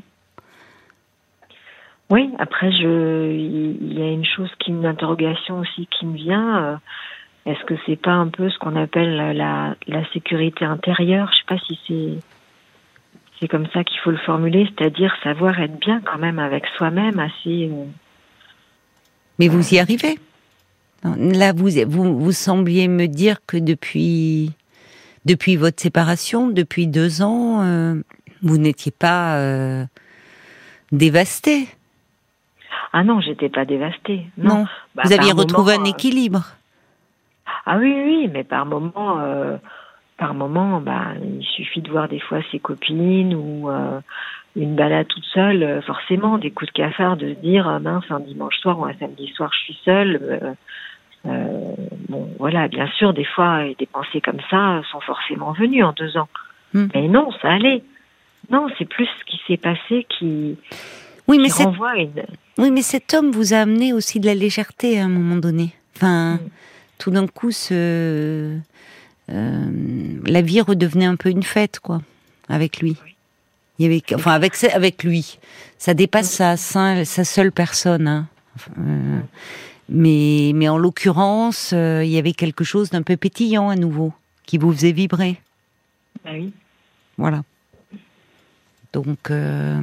Oui, 2.10 2.32
après, 2.40 2.70
il 2.70 3.94
y 3.94 4.02
a 4.02 4.10
une 4.10 4.24
chose 4.24 4.50
qui, 4.60 4.72
interrogation 4.72 5.60
aussi 5.60 5.88
qui 5.88 6.06
me 6.06 6.16
vient. 6.16 6.64
Euh, 6.64 6.76
est-ce 7.46 7.64
que 7.66 7.74
c'est 7.86 8.02
pas 8.02 8.14
un 8.14 8.30
peu 8.30 8.50
ce 8.50 8.58
qu'on 8.60 8.78
appelle 8.78 9.36
la, 9.36 9.76
la 9.86 10.12
sécurité 10.14 10.64
intérieure? 10.64 11.30
Je 11.34 11.38
sais 11.40 11.56
pas 11.56 11.60
si 11.68 11.78
c'est 11.86 12.37
c'est 13.40 13.48
comme 13.48 13.68
ça 13.74 13.84
qu'il 13.84 14.00
faut 14.00 14.12
le 14.12 14.18
formuler, 14.18 14.68
c'est-à-dire 14.78 15.14
savoir 15.24 15.60
être 15.60 15.80
bien 15.80 16.02
quand 16.02 16.18
même 16.18 16.40
avec 16.40 16.66
soi-même, 16.78 17.20
assez. 17.20 17.70
Mais 19.40 19.48
vous 19.48 19.74
y 19.74 19.80
arrivez. 19.80 20.18
Là, 21.04 21.54
vous, 21.54 21.70
vous 21.88 22.20
vous 22.20 22.32
sembliez 22.32 22.88
me 22.88 23.08
dire 23.08 23.38
que 23.46 23.58
depuis 23.58 24.52
depuis 25.26 25.58
votre 25.58 25.82
séparation, 25.82 26.48
depuis 26.48 26.88
deux 26.88 27.22
ans, 27.22 27.62
euh, 27.62 27.96
vous 28.42 28.58
n'étiez 28.58 28.92
pas 28.92 29.38
euh, 29.38 29.86
dévasté. 30.92 31.68
Ah 32.94 33.04
non, 33.04 33.20
j'étais 33.22 33.50
pas 33.50 33.66
dévastée. 33.66 34.26
Non. 34.38 34.66
Bah, 34.96 35.04
Vous 35.06 35.14
aviez 35.14 35.34
retrouvé 35.34 35.74
un 35.74 35.82
euh, 35.82 35.90
équilibre. 35.90 36.46
Ah 37.66 37.78
oui, 37.78 37.94
oui, 37.94 38.30
mais 38.32 38.44
par 38.44 38.66
moment, 38.66 39.20
euh, 39.20 39.58
par 40.18 40.34
moment, 40.34 40.82
bah, 40.82 41.14
il 41.22 41.46
suffit 41.46 41.82
de 41.82 41.90
voir 41.90 42.08
des 42.08 42.20
fois 42.20 42.40
ses 42.52 42.60
copines 42.60 43.36
ou 43.36 43.70
euh, 43.70 44.00
une 44.56 44.76
balade 44.76 45.08
toute 45.08 45.26
seule, 45.26 45.82
forcément, 45.86 46.38
des 46.38 46.52
coups 46.52 46.72
de 46.74 46.78
cafard, 46.78 47.18
de 47.18 47.34
se 47.34 47.40
dire, 47.40 47.68
ah, 47.68 47.80
mince, 47.80 48.06
un 48.10 48.20
dimanche 48.20 48.58
soir 48.58 48.80
ou 48.80 48.86
un 48.86 48.94
samedi 49.00 49.28
soir, 49.36 49.52
je 49.54 49.60
suis 49.60 49.80
seule. 49.86 50.56
bon, 51.24 52.30
voilà, 52.40 52.68
bien 52.68 52.88
sûr, 52.98 53.14
des 53.14 53.26
fois, 53.26 53.64
des 53.78 53.86
pensées 53.86 54.22
comme 54.22 54.42
ça 54.50 54.82
sont 54.92 55.02
forcément 55.02 55.52
venues 55.54 55.84
en 55.84 55.94
deux 55.94 56.18
ans. 56.18 56.30
Hmm. 56.74 56.88
Mais 56.94 57.08
non, 57.08 57.32
ça 57.42 57.52
allait. 57.52 57.84
Non, 58.50 58.68
c'est 58.78 58.86
plus 58.86 59.08
ce 59.20 59.26
qui 59.26 59.40
s'est 59.46 59.58
passé 59.58 60.06
qui, 60.10 60.58
oui, 61.28 61.40
mais 61.40 61.50
Oui, 62.58 62.72
mais 62.72 62.82
cet 62.82 63.14
homme 63.14 63.32
vous 63.32 63.54
a 63.54 63.58
amené 63.58 63.92
aussi 63.94 64.20
de 64.20 64.26
la 64.26 64.34
légèreté 64.34 65.00
à 65.00 65.06
un 65.06 65.10
moment 65.10 65.36
donné. 65.36 65.74
Enfin, 65.96 66.36
mm. 66.36 66.40
tout 66.98 67.12
d'un 67.12 67.28
coup, 67.28 67.52
ce... 67.52 68.58
Euh, 69.30 69.70
la 70.26 70.42
vie 70.42 70.62
redevenait 70.62 71.06
un 71.06 71.16
peu 71.16 71.30
une 71.30 71.44
fête, 71.44 71.80
quoi, 71.80 72.02
avec 72.50 72.80
lui. 72.80 72.96
Il 73.80 73.84
y 73.84 73.86
avait, 73.86 74.02
enfin, 74.16 74.32
avec, 74.32 74.62
avec 74.64 75.04
lui. 75.04 75.40
Ça 75.78 75.94
dépasse 75.94 76.32
sa, 76.32 76.58
sa, 76.58 77.06
seule 77.06 77.52
personne. 77.52 78.08
Hein. 78.08 78.28
Euh, 78.80 79.20
mais, 79.90 80.52
mais 80.56 80.68
en 80.68 80.78
l'occurrence, 80.78 81.72
euh, 81.74 82.04
il 82.04 82.10
y 82.10 82.18
avait 82.18 82.34
quelque 82.34 82.64
chose 82.64 82.90
d'un 82.90 83.04
peu 83.04 83.18
pétillant 83.18 83.70
à 83.70 83.76
nouveau, 83.76 84.14
qui 84.46 84.58
vous 84.58 84.74
faisait 84.74 84.92
vibrer. 84.92 85.40
Bah 86.24 86.32
oui. 86.34 86.52
Voilà. 87.18 87.44
Donc, 88.94 89.32
euh, 89.32 89.80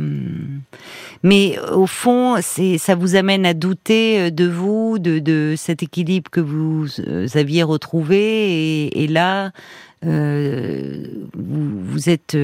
mais 1.22 1.58
au 1.72 1.86
fond, 1.86 2.36
c'est 2.40 2.78
ça 2.78 2.94
vous 2.94 3.16
amène 3.16 3.46
à 3.46 3.54
douter 3.54 4.20
euh, 4.20 4.30
de 4.30 4.46
vous, 4.46 4.98
de, 4.98 5.54
cet 5.56 5.82
équilibre 5.82 6.30
que 6.30 6.40
vous 6.40 6.86
euh, 7.00 7.26
aviez 7.34 7.62
retrouvé, 7.62 9.02
et, 9.02 9.06
là, 9.06 9.50
vous, 10.02 12.10
êtes 12.10 12.36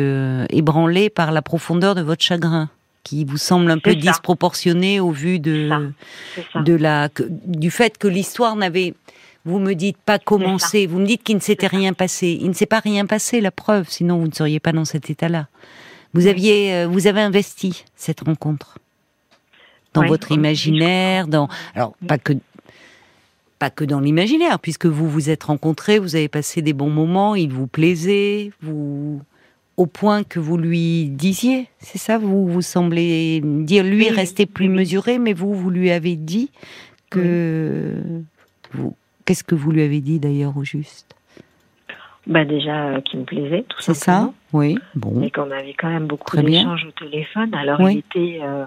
ébranlé 0.50 1.11
par 1.11 1.33
la 1.33 1.43
profondeur 1.43 1.95
de 1.95 2.00
votre 2.00 2.23
chagrin, 2.23 2.71
qui 3.05 3.25
vous 3.25 3.37
semble 3.37 3.71
un 3.71 3.79
peu 3.79 3.95
disproportionné 3.95 4.99
au 4.99 5.11
vu 5.11 5.40
de 5.40 5.69
de 6.55 6.75
la 6.75 7.09
du 7.45 7.71
fait 7.71 7.99
que 7.99 8.09
l'histoire 8.09 8.57
n'avait 8.57 8.95
vous 9.45 9.59
me 9.59 9.75
dites 9.75 9.97
pas 9.97 10.19
commencé, 10.19 10.87
vous 10.87 10.99
me 10.99 11.07
dites 11.07 11.23
qu'il 11.23 11.37
ne 11.37 11.40
s'était 11.40 11.67
rien 11.67 11.93
passé. 11.93 12.38
Il 12.40 12.49
ne 12.49 12.55
s'est 12.55 12.67
pas 12.67 12.81
rien 12.81 13.07
passé, 13.07 13.40
la 13.40 13.50
preuve, 13.50 13.87
sinon 13.88 14.19
vous 14.19 14.26
ne 14.26 14.35
seriez 14.35 14.61
pas 14.61 14.73
dans 14.73 14.85
cet 14.85 15.09
état-là. 15.09 15.47
Vous 16.14 16.26
aviez, 16.26 16.75
euh, 16.75 16.88
vous 16.88 17.07
avez 17.07 17.21
investi 17.21 17.85
cette 17.97 18.21
rencontre 18.21 18.79
dans 19.95 20.07
votre 20.07 20.33
imaginaire, 20.33 21.26
dans 21.26 21.49
alors 21.75 21.95
pas 22.07 22.19
que 22.19 22.33
pas 23.59 23.71
que 23.71 23.85
dans 23.85 24.00
l'imaginaire, 24.00 24.59
puisque 24.59 24.87
vous 24.87 25.09
vous 25.09 25.29
êtes 25.29 25.45
rencontrés, 25.45 25.99
vous 25.99 26.17
avez 26.17 26.29
passé 26.29 26.62
des 26.62 26.73
bons 26.73 26.90
moments, 26.90 27.35
il 27.35 27.52
vous 27.52 27.67
plaisait, 27.67 28.52
vous 28.62 29.21
au 29.76 29.87
point 29.87 30.25
que 30.25 30.38
vous 30.38 30.57
lui 30.57 31.07
disiez, 31.09 31.69
c'est 31.79 31.99
ça 31.99 32.19
Vous 32.19 32.47
vous 32.47 32.62
semblez 32.62 33.40
dire 33.43 33.85
lui 33.85 34.09
rester 34.11 34.47
plus 34.47 34.69
mesuré, 34.69 35.19
mais 35.19 35.33
vous 35.33 35.55
vous 35.55 35.71
lui 35.71 35.90
avez 35.90 36.17
dit 36.17 36.50
que 37.11 37.95
vous 38.73 38.95
qu'est-ce 39.25 39.45
que 39.45 39.55
vous 39.55 39.71
lui 39.71 39.83
avez 39.83 40.00
dit 40.00 40.19
d'ailleurs 40.19 40.57
au 40.57 40.64
juste? 40.64 41.14
Bah 42.31 42.45
déjà 42.45 42.87
euh, 42.87 43.01
qui 43.01 43.17
me 43.17 43.25
plaisait, 43.25 43.65
tout 43.69 43.81
C'est 43.81 43.95
ça, 43.95 44.31
oui. 44.53 44.79
Bon. 44.95 45.21
Et 45.21 45.33
qu'on 45.33 45.51
avait 45.51 45.75
quand 45.75 45.91
même 45.91 46.07
beaucoup 46.07 46.37
d'échanges 46.37 46.87
au 46.87 46.93
téléphone. 46.93 47.53
Alors 47.55 47.81
il 47.91 47.99
était, 47.99 48.39
euh, 48.41 48.67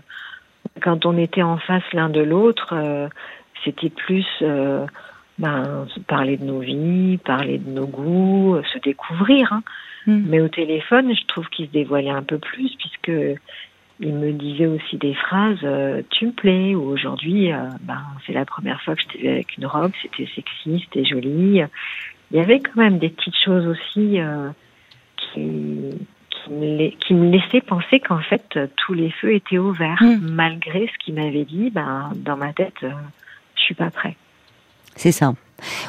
quand 0.82 1.06
on 1.06 1.18
était 1.18 1.44
en 1.44 1.58
face 1.58 1.84
l'un 1.94 2.10
de 2.10 2.20
l'autre, 2.20 2.74
euh, 2.74 3.08
c'était 3.64 3.90
plus 3.90 4.26
ben, 5.40 5.88
parler 6.08 6.36
de 6.36 6.44
nos 6.44 6.60
vies, 6.60 7.18
parler 7.20 7.58
de 7.58 7.70
nos 7.70 7.88
goûts, 7.88 8.58
se 8.74 8.80
découvrir. 8.80 9.54
Hein. 9.54 9.64
Hmm. 10.08 10.24
Mais 10.28 10.42
au 10.42 10.50
téléphone, 10.50 11.16
je 11.16 11.26
trouve 11.28 11.48
qu'il 11.48 11.68
se 11.68 11.72
dévoilait 11.72 12.10
un 12.10 12.22
peu 12.22 12.40
plus 12.40 12.76
puisque 12.78 13.40
il 14.02 14.14
me 14.14 14.34
disait 14.34 14.66
aussi 14.66 14.98
des 14.98 15.14
phrases 15.14 15.66
tu 16.10 16.26
me 16.26 16.32
plais 16.32 16.76
ou 16.76 16.82
aujourd'hui 16.82 17.52
ben 17.82 18.02
c'est 18.26 18.34
la 18.34 18.44
première 18.44 18.82
fois 18.82 18.96
que 18.96 19.04
je 19.04 19.08
t'ai 19.08 19.20
vu 19.20 19.30
avec 19.30 19.56
une 19.56 19.68
robe 19.68 19.92
c'était 20.02 20.28
sexy 20.36 20.84
c'était 20.84 21.06
joli 21.06 21.62
il 22.34 22.40
y 22.40 22.42
avait 22.42 22.60
quand 22.60 22.76
même 22.76 23.00
des 23.00 23.10
petites 23.10 23.38
choses 23.46 23.66
aussi 23.68 24.20
euh, 24.20 24.50
qui, 25.18 25.80
qui, 26.30 26.52
me, 26.52 26.90
qui, 26.90 27.14
me, 27.14 27.30
laissaient 27.30 27.62
penser 27.62 28.00
qu'en 28.00 28.20
fait 28.20 28.60
tous 28.76 28.94
les 28.94 29.12
feux 29.12 29.34
étaient 29.34 29.60
ouverts, 29.60 30.02
mm. 30.02 30.32
malgré 30.32 30.88
ce 30.88 31.06
qu'il 31.06 31.16
m'avait 31.16 31.46
dit. 31.46 31.70
Ben, 31.70 32.12
dans 32.16 32.36
ma 32.36 32.52
tête, 32.52 32.74
euh, 32.84 32.92
je 33.56 33.62
suis 33.62 33.76
pas 33.76 33.92
prêt. 33.92 34.18
C'est 34.96 35.12
ça. 35.12 35.34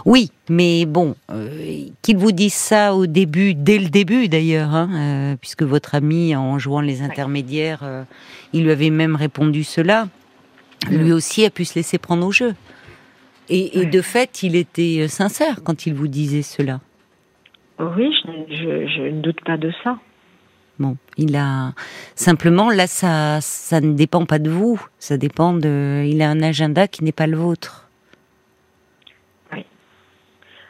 Oui, 0.04 0.30
mais 0.48 0.86
bon, 0.86 1.16
euh, 1.30 1.86
qu'il 2.02 2.16
vous 2.16 2.32
dise 2.32 2.54
ça 2.54 2.94
au 2.94 3.06
début, 3.06 3.54
dès 3.54 3.78
le 3.78 3.88
début 3.88 4.28
d'ailleurs, 4.28 4.74
hein, 4.74 4.90
euh, 4.94 5.36
puisque 5.40 5.62
votre 5.62 5.94
ami, 5.94 6.36
en 6.36 6.58
jouant 6.58 6.80
les 6.80 7.02
intermédiaires, 7.02 7.80
euh, 7.82 8.04
il 8.52 8.64
lui 8.64 8.70
avait 8.70 8.90
même 8.90 9.16
répondu 9.16 9.64
cela. 9.64 10.08
Lui 10.90 11.12
aussi 11.12 11.44
a 11.44 11.50
pu 11.50 11.64
se 11.64 11.74
laisser 11.76 11.98
prendre 11.98 12.26
au 12.26 12.32
jeu. 12.32 12.54
Et, 13.48 13.84
de 13.86 14.00
fait, 14.00 14.42
il 14.42 14.56
était 14.56 15.06
sincère 15.08 15.62
quand 15.62 15.86
il 15.86 15.94
vous 15.94 16.08
disait 16.08 16.42
cela. 16.42 16.80
Oui, 17.78 18.10
je, 18.24 19.10
ne 19.10 19.20
doute 19.20 19.40
pas 19.44 19.56
de 19.56 19.72
ça. 19.82 19.98
Bon, 20.78 20.96
il 21.16 21.36
a 21.36 21.72
simplement 22.14 22.70
là, 22.70 22.86
ça, 22.86 23.40
ça 23.40 23.80
ne 23.80 23.92
dépend 23.92 24.24
pas 24.26 24.38
de 24.38 24.50
vous. 24.50 24.80
Ça 24.98 25.16
dépend 25.16 25.52
de. 25.52 26.04
Il 26.06 26.22
a 26.22 26.30
un 26.30 26.40
agenda 26.40 26.88
qui 26.88 27.04
n'est 27.04 27.12
pas 27.12 27.26
le 27.26 27.36
vôtre. 27.36 27.84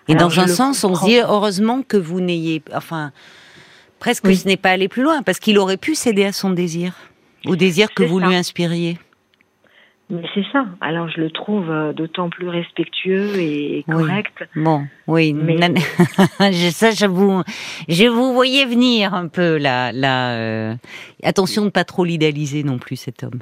Et 0.08 0.14
dans 0.14 0.38
un 0.38 0.46
sens, 0.46 0.84
on 0.84 0.94
se 0.94 1.04
dit 1.04 1.18
heureusement 1.18 1.82
que 1.82 1.96
vous 1.96 2.20
n'ayez, 2.20 2.62
enfin, 2.74 3.12
presque 3.98 4.34
ce 4.34 4.46
n'est 4.46 4.56
pas 4.56 4.70
allé 4.70 4.88
plus 4.88 5.02
loin, 5.02 5.22
parce 5.22 5.38
qu'il 5.38 5.58
aurait 5.58 5.76
pu 5.76 5.94
céder 5.94 6.24
à 6.24 6.32
son 6.32 6.50
désir, 6.50 6.94
au 7.46 7.56
désir 7.56 7.92
que 7.94 8.02
vous 8.02 8.18
lui 8.18 8.34
inspiriez. 8.34 8.98
Mais 10.10 10.22
c'est 10.34 10.44
ça. 10.52 10.66
Alors 10.80 11.08
je 11.08 11.20
le 11.20 11.30
trouve 11.30 11.70
euh, 11.70 11.92
d'autant 11.94 12.28
plus 12.28 12.48
respectueux 12.48 13.36
et 13.38 13.84
correct. 13.88 14.44
Bon, 14.54 14.86
oui. 15.06 15.32
Mais... 15.32 15.56
ça, 16.70 16.90
je 16.90 17.06
vous, 17.06 17.42
je 17.88 18.06
vous 18.06 18.34
voyais 18.34 18.66
venir 18.66 19.14
un 19.14 19.28
peu 19.28 19.56
là. 19.56 19.92
là 19.92 20.32
euh, 20.32 20.74
Attention 21.22 21.64
de 21.64 21.70
pas 21.70 21.84
trop 21.84 22.04
l'idéaliser 22.04 22.64
non 22.64 22.78
plus 22.78 22.96
cet 22.96 23.22
homme. 23.22 23.40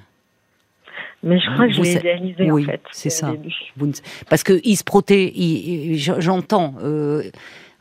Mais 1.25 1.39
je 1.41 1.53
crois 1.53 1.67
que 1.67 1.73
je 1.73 1.83
l'ai 1.83 1.95
idéalisé 1.95 2.51
oui, 2.51 2.65
en 2.65 2.67
fait. 2.67 2.83
c'est 2.91 3.11
ça. 3.11 3.33
Parce 4.29 4.43
que 4.43 4.61
il 4.65 4.77
se 4.77 4.85
protège. 4.85 5.33
J'entends. 6.19 6.75
Euh, 6.83 7.23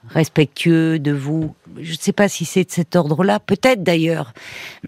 respectueux 0.08 1.00
de 1.00 1.12
vous. 1.12 1.56
Je 1.80 1.92
ne 1.92 1.98
sais 1.98 2.14
pas 2.14 2.28
si 2.28 2.46
c'est 2.46 2.64
de 2.64 2.72
cet 2.72 2.96
ordre-là, 2.96 3.40
peut-être 3.40 3.84
d'ailleurs, 3.84 4.34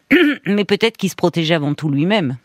mais 0.46 0.66
peut-être 0.66 0.98
qu'il 0.98 1.10
se 1.10 1.16
protégeait 1.16 1.54
avant 1.54 1.74
tout 1.74 1.90
lui-même. 1.90 2.38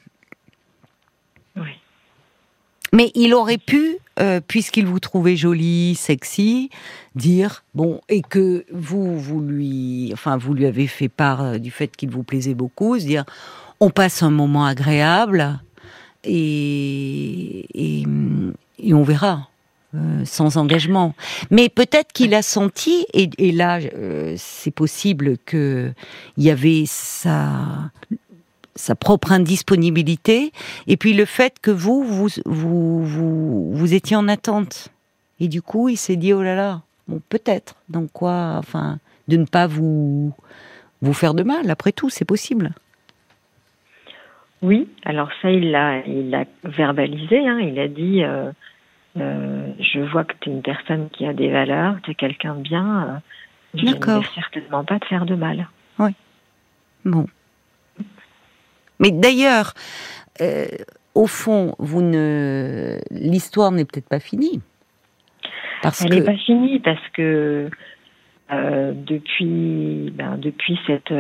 Mais 2.92 3.11
il 3.14 3.35
aurait 3.35 3.59
pu, 3.59 3.99
euh, 4.18 4.40
puisqu'il 4.47 4.87
vous 4.87 5.00
trouvait 5.00 5.37
jolie, 5.37 5.95
sexy, 5.95 6.71
dire 7.14 7.64
bon 7.75 8.00
et 8.09 8.23
que 8.23 8.64
vous 8.73 9.18
vous 9.18 9.40
lui, 9.40 10.11
enfin 10.12 10.37
vous 10.37 10.54
lui 10.54 10.66
avez 10.66 10.87
fait 10.87 11.09
part 11.09 11.42
euh, 11.42 11.59
du 11.59 11.71
fait 11.71 11.95
qu'il 11.95 12.11
vous 12.11 12.23
plaisait 12.23 12.54
beaucoup, 12.54 12.99
se 12.99 13.04
dire 13.04 13.25
on 13.80 13.90
passe 13.90 14.23
un 14.23 14.30
moment 14.30 14.64
agréable 14.64 15.61
et, 16.25 17.66
et, 17.75 18.04
on 18.92 19.02
verra. 19.02 19.49
Euh, 19.95 20.23
sans 20.26 20.59
engagement. 20.59 21.14
Mais 21.50 21.71
peut-être 21.71 22.12
qu'il 22.12 22.35
a 22.35 22.42
senti, 22.42 23.07
et, 23.14 23.52
là, 23.52 23.78
c'est 24.37 24.71
possible 24.71 25.38
qu'il 25.47 25.95
y 26.37 26.50
avait 26.50 26.85
sa, 26.87 27.90
sa 28.78 28.94
propre 28.94 29.32
indisponibilité, 29.32 30.52
et 30.87 30.97
puis 30.97 31.12
le 31.12 31.25
fait 31.25 31.58
que 31.61 31.70
vous, 31.70 32.02
vous, 32.04 32.28
vous, 32.47 33.04
vous, 33.04 33.75
vous 33.75 33.94
étiez 33.94 34.16
en 34.16 34.28
attente. 34.28 34.88
Et 35.40 35.49
du 35.49 35.62
coup, 35.62 35.88
il 35.88 35.97
s'est 35.97 36.16
dit, 36.16 36.32
oh 36.32 36.42
là 36.42 36.54
là, 36.54 36.82
bon, 37.06 37.20
peut-être. 37.28 37.76
Donc 37.88 38.11
quoi, 38.12 38.54
enfin, 38.56 38.99
de 39.28 39.37
ne 39.37 39.44
pas 39.44 39.66
vous, 39.66 40.32
vous 41.02 41.12
faire 41.12 41.35
de 41.35 41.42
mal, 41.42 41.70
après 41.70 41.92
tout, 41.92 42.11
c'est 42.11 42.25
possible. 42.25 42.73
Oui, 44.62 44.88
alors 45.04 45.30
ça, 45.40 45.50
il 45.50 45.70
l'a, 45.70 46.04
il 46.06 46.30
l'a 46.30 46.44
verbalisé. 46.64 47.47
Hein, 47.47 47.61
il 47.61 47.78
a 47.78 47.87
dit 47.87 48.25
euh, 48.25 48.50
euh, 49.16 49.68
Je 49.78 50.00
vois 50.00 50.25
que 50.25 50.35
tu 50.40 50.50
es 50.50 50.52
une 50.52 50.62
personne 50.62 51.08
qui 51.11 51.26
a 51.26 51.32
des 51.32 51.50
valeurs, 51.50 51.97
tu 52.02 52.11
es 52.11 52.14
quelqu'un 52.14 52.56
de 52.56 52.62
bien. 52.62 53.02
Euh, 53.04 53.18
je 53.75 53.85
ne 53.85 53.92
vais 53.92 54.26
certainement 54.35 54.85
pas 54.85 54.99
te 54.99 55.06
faire 55.06 55.26
de 55.26 55.37
mal. 55.37 55.68
Oui. 55.99 56.11
Bon. 57.04 57.26
Mais 58.99 59.11
d'ailleurs, 59.11 59.75
au 61.15 61.26
fond, 61.26 61.75
vous 61.78 62.02
ne, 62.02 62.99
l'histoire 63.11 63.73
n'est 63.73 63.84
peut-être 63.84 64.08
pas 64.08 64.21
finie. 64.21 64.61
Parce 65.82 66.02
Elle 66.02 66.15
n'est 66.15 66.23
pas 66.23 66.37
finie 66.37 66.80
parce 66.80 67.08
que 67.15 67.71
depuis, 68.50 70.13
ben, 70.15 70.37
depuis 70.39 70.78
cette, 70.87 71.13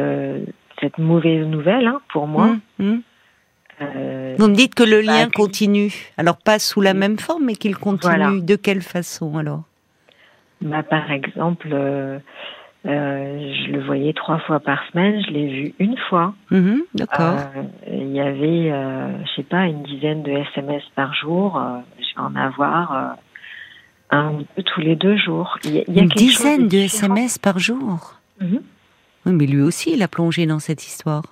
cette 0.80 0.98
mauvaise 0.98 1.46
nouvelle, 1.46 1.86
hein, 1.86 2.00
pour 2.12 2.26
moi, 2.26 2.44
hum, 2.44 2.60
hum. 2.80 3.02
Euh, 3.80 4.34
Vous 4.38 4.48
me 4.48 4.54
dites 4.54 4.74
que 4.74 4.82
le 4.82 5.00
lien 5.00 5.28
continue. 5.30 5.92
Alors 6.16 6.36
pas 6.36 6.58
sous 6.58 6.80
la 6.80 6.94
même 6.94 7.18
forme, 7.18 7.44
mais 7.46 7.54
qu'il 7.54 7.76
continue. 7.76 8.42
De 8.42 8.56
quelle 8.56 8.82
façon 8.82 9.38
alors? 9.38 9.62
Bah, 10.60 10.82
Par 10.82 11.10
exemple, 11.10 11.68
euh, 11.72 12.18
euh, 12.18 12.18
je 13.68 13.72
le 13.72 13.84
voyais 13.84 14.12
trois 14.12 14.38
fois 14.40 14.60
par 14.60 14.80
semaine. 14.90 15.22
Je 15.26 15.30
l'ai 15.30 15.46
vu 15.48 15.74
une 15.78 15.96
fois. 16.08 16.34
Mhm, 16.50 16.82
d'accord. 16.94 17.38
Il 17.90 18.12
y 18.12 18.20
avait, 18.20 18.70
je 18.70 19.30
sais 19.36 19.42
pas, 19.42 19.66
une 19.66 19.82
dizaine 19.82 20.22
de 20.22 20.32
SMS 20.32 20.82
par 20.94 21.14
jour. 21.14 21.60
je 21.98 22.14
vais 22.14 22.20
en 22.20 22.34
avoir 22.34 23.16
un 24.10 24.32
ou 24.32 24.44
deux 24.56 24.62
tous 24.62 24.80
les 24.80 24.96
deux 24.96 25.16
jours. 25.16 25.58
Il 25.64 25.74
y 25.74 25.78
a, 25.80 26.02
une 26.02 26.08
dizaine 26.08 26.68
de, 26.68 26.78
SMS 26.78 27.38
par 27.38 27.58
jour. 27.58 28.14
Mhm. 28.40 28.60
Oui, 29.26 29.32
mais 29.32 29.46
lui 29.46 29.60
aussi, 29.60 29.92
il 29.92 30.02
a 30.02 30.08
plongé 30.08 30.46
dans 30.46 30.58
cette 30.58 30.86
histoire. 30.86 31.24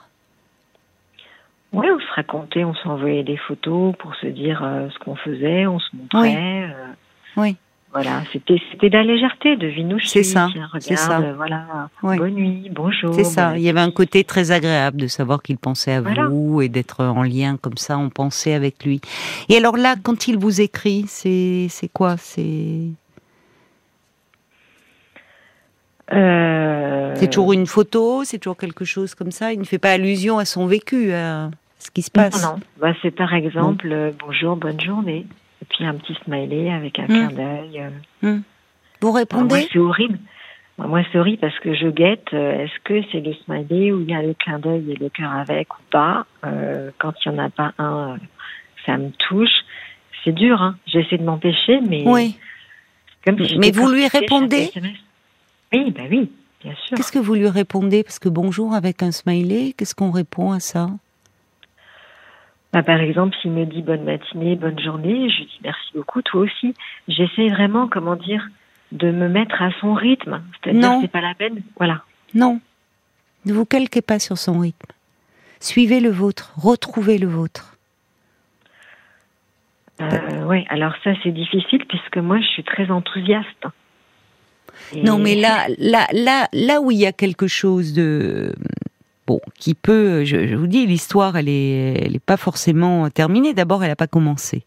Oui, 1.72 1.87
on 1.90 1.99
se 1.99 2.12
racontait, 2.14 2.64
on 2.64 2.75
s'envoyait 2.75 3.25
des 3.25 3.37
photos 3.37 3.94
pour 3.99 4.14
se 4.16 4.27
dire 4.27 4.62
euh, 4.62 4.88
ce 4.90 4.99
qu'on 4.99 5.16
faisait, 5.16 5.66
on 5.66 5.79
se 5.79 5.94
montrait. 5.94 6.20
Oui. 6.20 6.35
Euh, 6.37 6.92
oui. 7.37 7.57
Voilà, 7.92 8.22
c'était 8.33 8.61
c'était 8.70 8.90
de 8.90 8.96
la 8.96 9.05
légèreté, 9.05 9.57
de 9.57 9.68
vie 9.68 9.87
C'est 10.05 10.22
ça. 10.22 10.49
C'est 10.81 10.96
ça. 10.96 11.20
Voilà. 11.37 11.88
Bonne 12.03 12.35
nuit, 12.35 12.70
bonjour. 12.70 13.14
C'est 13.14 13.25
ça. 13.25 13.57
Il 13.57 13.62
y 13.62 13.68
avait 13.68 13.81
un 13.81 13.90
côté 13.90 14.25
très 14.25 14.51
agréable 14.51 14.99
de 14.99 15.07
savoir 15.07 15.42
qu'il 15.42 15.57
pensait 15.57 15.92
à 15.94 16.01
vous 16.01 16.61
et 16.61 16.68
d'être 16.68 17.05
en 17.05 17.22
lien 17.22 17.57
comme 17.57 17.77
ça, 17.77 17.96
on 17.99 18.11
pensait 18.11 18.55
avec 18.55 18.85
lui. 18.85 19.01
Et 19.49 19.57
alors 19.57 19.77
là, 19.77 19.94
quand 20.03 20.29
il 20.29 20.37
vous 20.37 20.61
écrit, 20.61 21.05
c'est 21.07 21.68
c'est 21.70 21.88
quoi? 21.88 22.16
C'est 22.16 22.90
euh... 26.12 27.14
C'est 27.16 27.31
toujours 27.31 27.53
une 27.53 27.66
photo, 27.66 28.25
c'est 28.25 28.38
toujours 28.38 28.57
quelque 28.57 28.85
chose 28.85 29.14
comme 29.14 29.31
ça? 29.31 29.53
Il 29.53 29.59
ne 29.59 29.64
fait 29.64 29.79
pas 29.79 29.92
allusion 29.92 30.38
à 30.38 30.44
son 30.44 30.66
vécu 30.66 31.12
ce 31.79 31.90
qui 31.90 32.03
se 32.03 32.11
passe? 32.11 32.42
Non, 32.42 32.61
Bah, 32.81 32.92
c'est 33.03 33.11
par 33.11 33.33
exemple 33.35 33.88
euh, 33.90 34.11
bonjour, 34.18 34.57
bonne 34.57 34.81
journée. 34.81 35.27
Et 35.67 35.75
puis 35.75 35.85
un 35.85 35.95
petit 35.95 36.17
smiley 36.25 36.71
avec 36.71 36.99
un 36.99 37.05
hmm. 37.05 37.07
clin 37.07 37.29
d'œil. 37.29 37.81
Euh. 37.81 37.91
Hmm. 38.23 38.43
Vous 39.01 39.13
répondez? 39.13 39.69
C'est 39.73 39.79
horrible. 39.79 40.19
Moi, 40.79 41.03
c'est 41.11 41.19
horrible 41.19 41.39
parce 41.39 41.59
que 41.61 41.75
je 41.75 41.89
guette. 41.89 42.29
Euh, 42.35 42.65
est-ce 42.65 42.79
que 42.85 43.03
c'est 43.11 43.21
le 43.21 43.35
smiley 43.45 43.93
où 43.93 44.03
il 44.03 44.11
y 44.11 44.15
a 44.15 44.23
le 44.23 44.35
clin 44.35 44.59
d'œil 44.59 44.93
et 44.93 44.97
le 44.97 45.09
cœur 45.09 45.33
avec 45.33 45.73
ou 45.73 45.83
pas 45.91 46.27
Quand 46.99 47.15
il 47.25 47.33
n'y 47.33 47.39
en 47.39 47.45
a 47.45 47.51
pas 47.51 47.73
un, 47.79 48.19
ça 48.85 48.97
me 48.97 49.11
touche. 49.29 49.65
C'est 50.25 50.33
dur. 50.33 50.61
Hein. 50.61 50.77
J'essaie 50.87 51.19
de 51.19 51.25
m'empêcher, 51.25 51.81
mais. 51.89 52.05
Oui. 52.07 52.37
mais 53.59 53.71
vous 53.71 53.91
lui 53.91 54.07
répondez? 54.07 54.71
Oui, 55.73 55.91
bah 55.91 56.03
oui, 56.11 56.31
bien 56.63 56.75
sûr. 56.87 56.97
Qu'est-ce 56.97 57.13
que 57.13 57.19
vous 57.19 57.35
lui 57.35 57.49
répondez? 57.49 58.03
Parce 58.03 58.19
que 58.19 58.29
bonjour 58.29 58.75
avec 58.75 59.03
un 59.03 59.13
smiley, 59.13 59.75
qu'est-ce 59.77 59.95
qu'on 59.95 60.11
répond 60.11 60.53
à 60.53 60.61
ça? 60.61 60.91
Bah, 62.77 62.83
par 62.83 63.01
exemple, 63.01 63.35
s'il 63.41 63.53
me 63.53 63.65
dit 63.65 63.81
bonne 63.81 64.05
matinée, 64.05 64.55
bonne 64.55 64.79
journée, 64.79 65.31
je 65.31 65.39
lui 65.39 65.47
dis 65.47 65.61
merci 65.65 65.93
beaucoup, 65.95 66.21
toi 66.21 66.43
aussi. 66.43 66.75
J'essaie 67.09 67.49
vraiment, 67.49 67.89
comment 67.89 68.17
dire, 68.17 68.47
de 68.93 69.11
me 69.11 69.31
mettre 69.31 69.62
à 69.62 69.71
son 69.81 69.95
rythme. 69.95 70.43
C'est-à-dire 70.62 70.99
c'est 71.01 71.11
pas 71.11 71.23
la 71.23 71.33
peine. 71.33 71.62
Voilà. 71.79 72.03
Non. 72.35 72.61
Ne 73.47 73.55
vous 73.55 73.65
calquez 73.65 74.03
pas 74.03 74.19
sur 74.19 74.37
son 74.37 74.59
rythme. 74.59 74.93
Suivez 75.59 76.01
le 76.01 76.11
vôtre, 76.11 76.53
retrouvez 76.59 77.17
le 77.17 77.29
vôtre. 77.29 77.79
Euh, 80.03 80.45
oui, 80.45 80.67
alors 80.69 80.93
ça 81.03 81.12
c'est 81.23 81.33
difficile 81.33 81.83
puisque 81.89 82.19
moi 82.19 82.39
je 82.41 82.47
suis 82.47 82.65
très 82.65 82.91
enthousiaste. 82.91 83.65
Non, 85.03 85.17
mais 85.17 85.35
là, 85.35 85.65
là, 85.79 86.07
là, 86.12 86.47
là 86.53 86.83
où 86.83 86.91
il 86.91 86.99
y 86.99 87.07
a 87.07 87.12
quelque 87.12 87.47
chose 87.47 87.95
de 87.95 88.53
bon, 89.27 89.41
qui 89.59 89.75
peut, 89.75 90.25
je, 90.25 90.55
vous 90.55 90.67
dis, 90.67 90.87
l'histoire, 90.87 91.37
elle 91.37 91.49
est, 91.49 92.05
elle 92.05 92.15
est 92.15 92.25
pas 92.25 92.37
forcément 92.37 93.11
terminée. 93.11 93.55
D'abord, 93.55 93.83
elle 93.83 93.91
n'a 93.91 93.97
pas 93.97 94.07
commencé. 94.07 94.65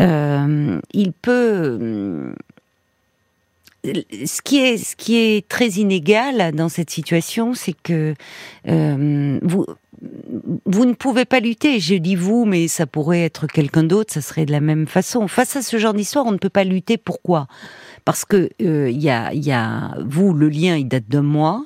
Euh, 0.00 0.80
il 0.92 1.12
peut, 1.12 1.78
euh, 1.80 2.34
ce 3.84 4.42
qui 4.42 4.58
est, 4.58 4.78
ce 4.78 4.96
qui 4.96 5.16
est 5.16 5.48
très 5.48 5.68
inégal 5.68 6.54
dans 6.54 6.68
cette 6.68 6.90
situation, 6.90 7.54
c'est 7.54 7.74
que 7.74 8.14
euh, 8.68 9.38
vous, 9.42 9.66
vous 10.66 10.84
ne 10.84 10.94
pouvez 10.94 11.24
pas 11.24 11.40
lutter. 11.40 11.80
Je 11.80 11.94
dis 11.94 12.16
vous, 12.16 12.44
mais 12.44 12.68
ça 12.68 12.86
pourrait 12.86 13.22
être 13.22 13.46
quelqu'un 13.46 13.84
d'autre. 13.84 14.12
Ça 14.12 14.20
serait 14.20 14.46
de 14.46 14.52
la 14.52 14.60
même 14.60 14.86
façon. 14.86 15.28
Face 15.28 15.56
à 15.56 15.62
ce 15.62 15.78
genre 15.78 15.94
d'histoire, 15.94 16.26
on 16.26 16.32
ne 16.32 16.38
peut 16.38 16.50
pas 16.50 16.64
lutter. 16.64 16.96
Pourquoi? 16.96 17.46
Parce 18.04 18.24
que 18.24 18.50
il 18.58 19.02
y 19.02 19.10
a, 19.10 19.34
y 19.34 19.52
a 19.52 19.96
vous, 20.04 20.32
le 20.32 20.48
lien, 20.48 20.76
il 20.76 20.88
date 20.88 21.08
d'un 21.08 21.22
mois 21.22 21.64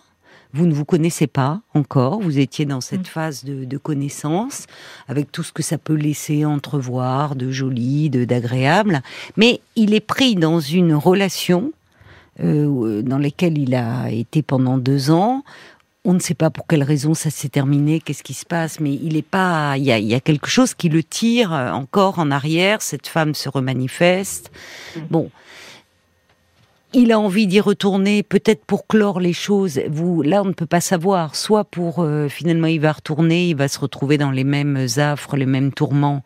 vous 0.53 0.67
ne 0.67 0.75
vous 0.75 0.85
connaissez 0.85 1.27
pas 1.27 1.61
encore, 1.75 2.21
vous 2.21 2.39
étiez 2.39 2.65
dans 2.65 2.81
cette 2.81 3.03
mm. 3.03 3.13
phase 3.13 3.45
de, 3.45 3.79
connaissance, 3.79 4.67
avec 5.09 5.31
tout 5.33 5.43
ce 5.43 5.53
que 5.53 5.63
ça 5.63 5.79
peut 5.79 5.95
laisser 5.95 6.45
entrevoir 6.45 7.37
de 7.37 7.51
joli, 7.51 8.11
de 8.11 8.25
d'agréable, 8.25 9.03
mais 9.37 9.61
il 9.77 9.95
est 9.95 10.01
pris 10.01 10.35
dans 10.35 10.61
une 10.61 10.95
relation 10.95 11.73
euh, 12.41 13.03
dans 13.03 13.19
laquelle 13.19 13.59
il 13.59 13.75
a 13.75 14.11
été 14.11 14.43
pendant 14.43 14.79
deux 14.79 15.11
ans. 15.11 15.45
On 16.05 16.15
ne 16.15 16.19
sait 16.19 16.35
pas 16.35 16.49
pour 16.49 16.67
quelle 16.67 16.83
raison 16.83 17.13
ça 17.13 17.29
s'est 17.31 17.51
terminé, 17.51 18.01
qu'est-ce 18.01 18.23
qui 18.23 18.35
se 18.35 18.47
passe, 18.47 18.81
mais 18.81 18.95
il 18.95 19.17
est 19.17 19.23
pas. 19.23 19.77
Il 19.77 19.85
y, 19.85 19.93
a, 19.93 19.99
il 19.99 20.07
y 20.07 20.15
a 20.15 20.21
quelque 20.21 20.49
chose 20.49 20.73
qui 20.73 20.89
le 20.89 21.03
tire 21.03 21.53
encore 21.53 22.19
en 22.19 22.31
arrière. 22.31 22.81
Cette 22.81 23.07
femme 23.07 23.35
se 23.35 23.49
remanifeste. 23.51 24.51
Mm. 24.97 25.01
Bon, 25.11 25.31
il 26.92 27.12
a 27.12 27.20
envie 27.20 27.46
d'y 27.46 27.61
retourner, 27.61 28.22
peut-être 28.22 28.64
pour 28.64 28.87
clore 28.87 29.20
les 29.20 29.33
choses. 29.33 29.81
Vous, 29.88 30.22
là, 30.22 30.42
on 30.42 30.46
ne 30.46 30.53
peut 30.53 30.66
pas 30.66 30.81
savoir. 30.81 31.37
Soit 31.37 31.64
pour 31.64 32.00
euh, 32.00 32.29
finalement, 32.29 32.66
il 32.66 32.81
va 32.81 32.92
retourner, 32.92 33.50
il 33.50 33.57
va 33.57 33.68
se 33.68 33.79
retrouver 33.79 34.18
dans 34.18 34.31
les 34.31 34.44
mêmes 34.44 34.87
affres, 34.96 35.37
les 35.37 35.46
mêmes 35.46 35.72
tourments 35.72 36.22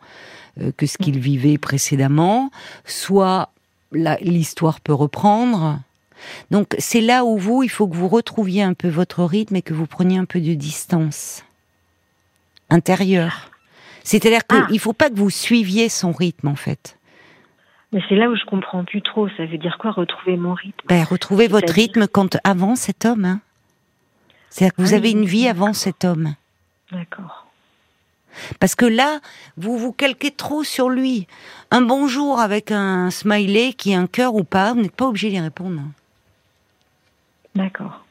euh, 0.61 0.71
que 0.75 0.85
ce 0.85 0.97
qu'il 0.97 1.19
vivait 1.19 1.57
précédemment. 1.57 2.49
Soit 2.85 3.49
l'histoire 3.91 4.81
peut 4.81 4.93
reprendre. 4.93 5.79
Donc 6.51 6.75
c'est 6.79 7.01
là 7.01 7.25
où 7.25 7.37
vous, 7.37 7.63
il 7.63 7.69
faut 7.69 7.87
que 7.87 7.95
vous 7.95 8.07
retrouviez 8.07 8.63
un 8.63 8.73
peu 8.73 8.89
votre 8.89 9.23
rythme 9.23 9.55
et 9.55 9.61
que 9.61 9.73
vous 9.73 9.85
preniez 9.85 10.17
un 10.17 10.25
peu 10.25 10.39
de 10.39 10.53
distance 10.53 11.43
intérieure. 12.69 13.51
C'est-à-dire 14.03 14.45
qu'il 14.47 14.63
ah. 14.63 14.71
ne 14.71 14.77
faut 14.77 14.93
pas 14.93 15.09
que 15.09 15.15
vous 15.15 15.29
suiviez 15.29 15.89
son 15.89 16.11
rythme 16.11 16.47
en 16.47 16.55
fait. 16.55 16.97
Mais 17.95 18.01
c'est 18.09 18.15
là 18.15 18.29
où 18.29 18.35
je 18.35 18.43
comprends 18.43 18.83
plus 18.83 19.01
trop. 19.01 19.29
Ça 19.37 19.45
veut 19.45 19.57
dire 19.57 19.77
quoi 19.79 19.91
retrouver 19.91 20.35
mon 20.35 20.53
rythme? 20.53 20.85
Ben, 20.89 21.01
Retrouver 21.05 21.47
votre 21.47 21.71
rythme 21.71 22.07
quand 22.07 22.37
avant 22.43 22.75
cet 22.75 23.05
homme. 23.05 23.23
Hein. 23.23 23.39
C'est-à-dire 24.49 24.75
que 24.75 24.81
vous 24.81 24.93
ah 24.93 24.97
avez 24.97 25.11
une 25.11 25.23
vie 25.23 25.47
avant 25.47 25.71
cet 25.71 26.03
homme. 26.03 26.35
D'accord. 26.91 27.47
Parce 28.59 28.75
que 28.75 28.85
là, 28.85 29.21
vous 29.55 29.77
vous 29.77 29.93
calquez 29.93 30.31
trop 30.31 30.65
sur 30.65 30.89
lui. 30.89 31.25
Un 31.71 31.81
bonjour 31.81 32.41
avec 32.41 32.69
un 32.69 33.09
smiley 33.11 33.71
qui 33.71 33.93
est 33.93 33.95
un 33.95 34.07
cœur 34.07 34.35
ou 34.35 34.43
pas, 34.43 34.73
vous 34.73 34.81
n'êtes 34.81 34.95
pas 34.95 35.07
obligé 35.07 35.29
d'y 35.29 35.39
répondre. 35.39 35.81
D'accord. 37.55 38.04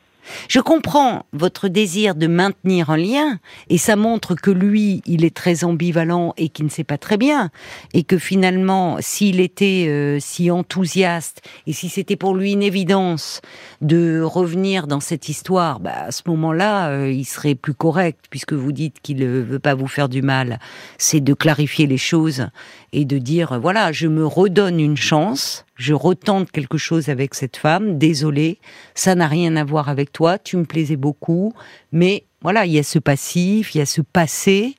Je 0.49 0.61
comprends 0.61 1.27
votre 1.33 1.69
désir 1.69 2.15
de 2.15 2.27
maintenir 2.27 2.91
un 2.91 2.97
lien, 2.97 3.39
et 3.69 3.79
ça 3.79 3.97
montre 3.97 4.35
que 4.35 4.51
lui, 4.51 5.03
il 5.07 5.25
est 5.25 5.35
très 5.35 5.65
ambivalent 5.65 6.35
et 6.37 6.49
qu'il 6.49 6.65
ne 6.65 6.71
sait 6.71 6.85
pas 6.85 6.99
très 6.99 7.17
bien, 7.17 7.51
et 7.93 8.03
que 8.03 8.19
finalement, 8.19 8.97
s'il 9.01 9.41
était 9.41 9.87
euh, 9.89 10.19
si 10.21 10.51
enthousiaste, 10.51 11.43
et 11.67 11.73
si 11.73 11.89
c'était 11.89 12.17
pour 12.17 12.35
lui 12.35 12.53
une 12.53 12.63
évidence 12.63 13.41
de 13.81 14.21
revenir 14.21 14.87
dans 14.87 15.01
cette 15.01 15.29
histoire, 15.29 15.81
bah, 15.81 16.05
à 16.07 16.11
ce 16.11 16.23
moment-là, 16.27 16.89
euh, 16.89 17.11
il 17.11 17.25
serait 17.25 17.55
plus 17.55 17.75
correct, 17.75 18.27
puisque 18.31 18.53
vous 18.53 18.73
dites 18.73 19.01
qu'il 19.03 19.19
ne 19.19 19.41
veut 19.41 19.59
pas 19.59 19.75
vous 19.75 19.89
faire 19.89 20.09
du 20.09 20.23
mal, 20.23 20.59
c'est 20.99 21.21
de 21.21 21.35
clarifier 21.35 21.87
les 21.87 21.99
choses 21.99 22.49
et 22.95 23.05
de 23.05 23.19
dire, 23.19 23.59
voilà, 23.61 23.91
je 23.91 24.07
me 24.07 24.25
redonne 24.25 24.79
une 24.79 24.97
chance, 24.97 25.67
je 25.75 25.93
retente 25.93 26.53
quelque 26.53 26.79
chose 26.79 27.09
avec 27.09 27.35
cette 27.35 27.57
femme, 27.57 27.99
désolé, 27.99 28.59
ça 28.95 29.17
n'a 29.17 29.27
rien 29.27 29.57
à 29.57 29.65
voir 29.65 29.89
avec 29.89 30.13
toi, 30.13 30.39
tu 30.39 30.57
me 30.57 30.65
plaisais 30.65 30.97
beaucoup, 30.97 31.53
mais 31.91 32.25
voilà, 32.41 32.67
il 32.67 32.73
y 32.73 32.79
a 32.79 32.85
ce 32.85 33.01
passif, 33.01 33.75
il 33.75 33.79
y 33.79 33.81
a 33.81 33.87
ce 33.87 34.01
passé 34.01 34.77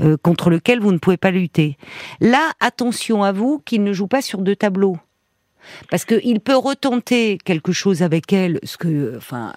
euh, 0.00 0.16
contre 0.16 0.48
lequel 0.48 0.80
vous 0.80 0.92
ne 0.92 0.98
pouvez 0.98 1.18
pas 1.18 1.30
lutter. 1.30 1.76
Là, 2.20 2.52
attention 2.58 3.22
à 3.22 3.32
vous 3.32 3.60
qu'il 3.64 3.84
ne 3.84 3.92
joue 3.92 4.06
pas 4.06 4.22
sur 4.22 4.40
deux 4.40 4.56
tableaux. 4.56 4.96
Parce 5.90 6.04
qu'il 6.04 6.40
peut 6.40 6.56
retenter 6.56 7.38
quelque 7.44 7.72
chose 7.72 8.02
avec 8.02 8.32
elle, 8.32 8.60
ce 8.62 8.76
que, 8.76 9.16
enfin, 9.16 9.52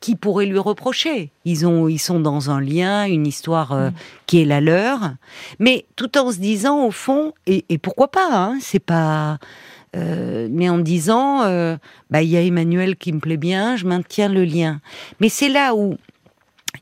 qui 0.00 0.14
pourrait 0.16 0.46
lui 0.46 0.58
reprocher 0.58 1.30
Ils 1.44 1.66
ont, 1.66 1.88
ils 1.88 1.98
sont 1.98 2.20
dans 2.20 2.50
un 2.50 2.60
lien, 2.60 3.06
une 3.06 3.26
histoire 3.26 3.72
euh, 3.72 3.90
mm. 3.90 3.94
qui 4.26 4.40
est 4.40 4.44
la 4.44 4.60
leur, 4.60 5.14
mais 5.58 5.86
tout 5.96 6.16
en 6.18 6.30
se 6.32 6.38
disant 6.38 6.84
au 6.84 6.90
fond, 6.90 7.32
et, 7.46 7.64
pourquoi 7.78 8.08
pas 8.08 8.28
hein, 8.30 8.58
C'est 8.60 8.78
pas, 8.78 9.38
euh, 9.96 10.48
mais 10.50 10.68
en 10.68 10.78
disant, 10.78 11.42
euh, 11.42 11.76
bah 12.10 12.22
il 12.22 12.30
y 12.30 12.36
a 12.36 12.42
Emmanuel 12.42 12.96
qui 12.96 13.12
me 13.12 13.20
plaît 13.20 13.36
bien, 13.36 13.76
je 13.76 13.86
maintiens 13.86 14.28
le 14.28 14.44
lien. 14.44 14.80
Mais 15.20 15.28
c'est 15.28 15.48
là 15.48 15.74
où 15.74 15.96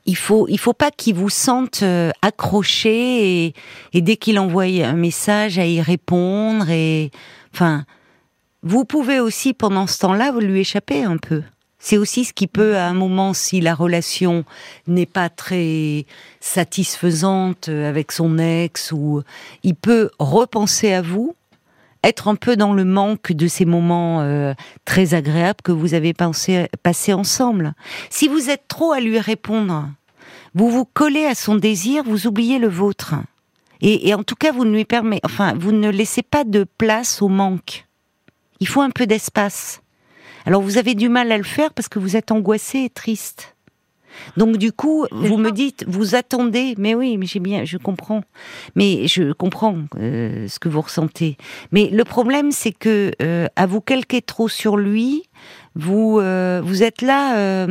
il 0.06 0.16
faut, 0.16 0.46
il 0.48 0.58
faut 0.58 0.72
pas 0.72 0.90
qu'il 0.90 1.14
vous 1.14 1.30
sente 1.30 1.84
accroché 2.20 3.46
et, 3.46 3.54
et 3.92 4.00
dès 4.02 4.16
qu'il 4.16 4.38
envoie 4.38 4.64
un 4.64 4.94
message 4.94 5.58
à 5.58 5.66
y 5.66 5.80
répondre 5.80 6.68
et, 6.68 7.10
enfin, 7.54 7.84
vous 8.64 8.86
pouvez 8.86 9.20
aussi 9.20 9.52
pendant 9.52 9.86
ce 9.86 9.98
temps-là 10.00 10.32
vous 10.32 10.40
lui 10.40 10.60
échapper 10.60 11.04
un 11.04 11.18
peu. 11.18 11.42
C'est 11.78 11.98
aussi 11.98 12.24
ce 12.24 12.32
qui 12.32 12.46
peut, 12.46 12.76
à 12.76 12.86
un 12.86 12.94
moment, 12.94 13.34
si 13.34 13.60
la 13.60 13.74
relation 13.74 14.44
n'est 14.86 15.04
pas 15.04 15.28
très 15.28 16.06
satisfaisante 16.40 17.68
avec 17.68 18.10
son 18.10 18.38
ex, 18.38 18.90
ou 18.90 19.22
il 19.64 19.74
peut 19.74 20.10
repenser 20.18 20.94
à 20.94 21.02
vous 21.02 21.36
être 22.02 22.28
un 22.28 22.36
peu 22.36 22.56
dans 22.56 22.72
le 22.72 22.84
manque 22.84 23.32
de 23.32 23.46
ces 23.46 23.66
moments 23.66 24.22
euh, 24.22 24.54
très 24.84 25.12
agréables 25.12 25.60
que 25.62 25.72
vous 25.72 25.92
avez 25.94 26.14
pensé, 26.14 26.68
passés 26.82 27.12
ensemble. 27.12 27.74
Si 28.08 28.28
vous 28.28 28.50
êtes 28.50 28.66
trop 28.68 28.92
à 28.92 29.00
lui 29.00 29.18
répondre, 29.18 29.90
vous 30.54 30.70
vous 30.70 30.86
collez 30.86 31.26
à 31.26 31.34
son 31.34 31.56
désir, 31.56 32.02
vous 32.04 32.26
oubliez 32.26 32.58
le 32.58 32.68
vôtre. 32.68 33.14
Et, 33.82 34.08
et 34.08 34.14
en 34.14 34.22
tout 34.22 34.36
cas, 34.36 34.52
vous 34.52 34.64
ne 34.64 34.74
lui 34.74 34.84
permettez, 34.86 35.20
enfin, 35.24 35.54
vous 35.54 35.72
ne 35.72 35.90
laissez 35.90 36.22
pas 36.22 36.44
de 36.44 36.64
place 36.78 37.20
au 37.20 37.28
manque. 37.28 37.86
Il 38.64 38.66
faut 38.66 38.80
un 38.80 38.88
peu 38.88 39.06
d'espace. 39.06 39.82
Alors 40.46 40.62
vous 40.62 40.78
avez 40.78 40.94
du 40.94 41.10
mal 41.10 41.30
à 41.30 41.36
le 41.36 41.44
faire 41.44 41.74
parce 41.74 41.90
que 41.90 41.98
vous 41.98 42.16
êtes 42.16 42.32
angoissé 42.32 42.84
et 42.84 42.88
triste. 42.88 43.54
Donc 44.38 44.56
du 44.56 44.72
coup, 44.72 45.04
vous 45.12 45.36
me 45.36 45.50
dites, 45.50 45.84
vous 45.86 46.14
attendez, 46.14 46.74
mais 46.78 46.94
oui, 46.94 47.18
mais 47.18 47.26
j'ai 47.26 47.40
bien, 47.40 47.66
je 47.66 47.76
comprends, 47.76 48.22
mais 48.74 49.06
je 49.06 49.34
comprends 49.34 49.76
euh, 49.98 50.48
ce 50.48 50.58
que 50.58 50.70
vous 50.70 50.80
ressentez. 50.80 51.36
Mais 51.72 51.90
le 51.90 52.04
problème, 52.04 52.52
c'est 52.52 52.72
que 52.72 53.12
euh, 53.20 53.48
à 53.54 53.66
vous 53.66 53.82
calquer 53.82 54.22
trop 54.22 54.48
sur 54.48 54.78
lui, 54.78 55.24
vous 55.74 56.18
euh, 56.18 56.62
vous 56.64 56.82
êtes 56.82 57.02
là, 57.02 57.66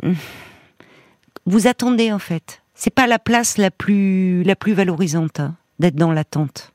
vous 1.44 1.66
attendez 1.66 2.12
en 2.12 2.20
fait. 2.20 2.62
C'est 2.76 2.94
pas 2.94 3.08
la 3.08 3.18
place 3.18 3.58
la 3.58 3.72
plus 3.72 4.44
la 4.44 4.54
plus 4.54 4.74
valorisante 4.74 5.40
hein, 5.40 5.56
d'être 5.80 5.96
dans 5.96 6.12
l'attente. 6.12 6.72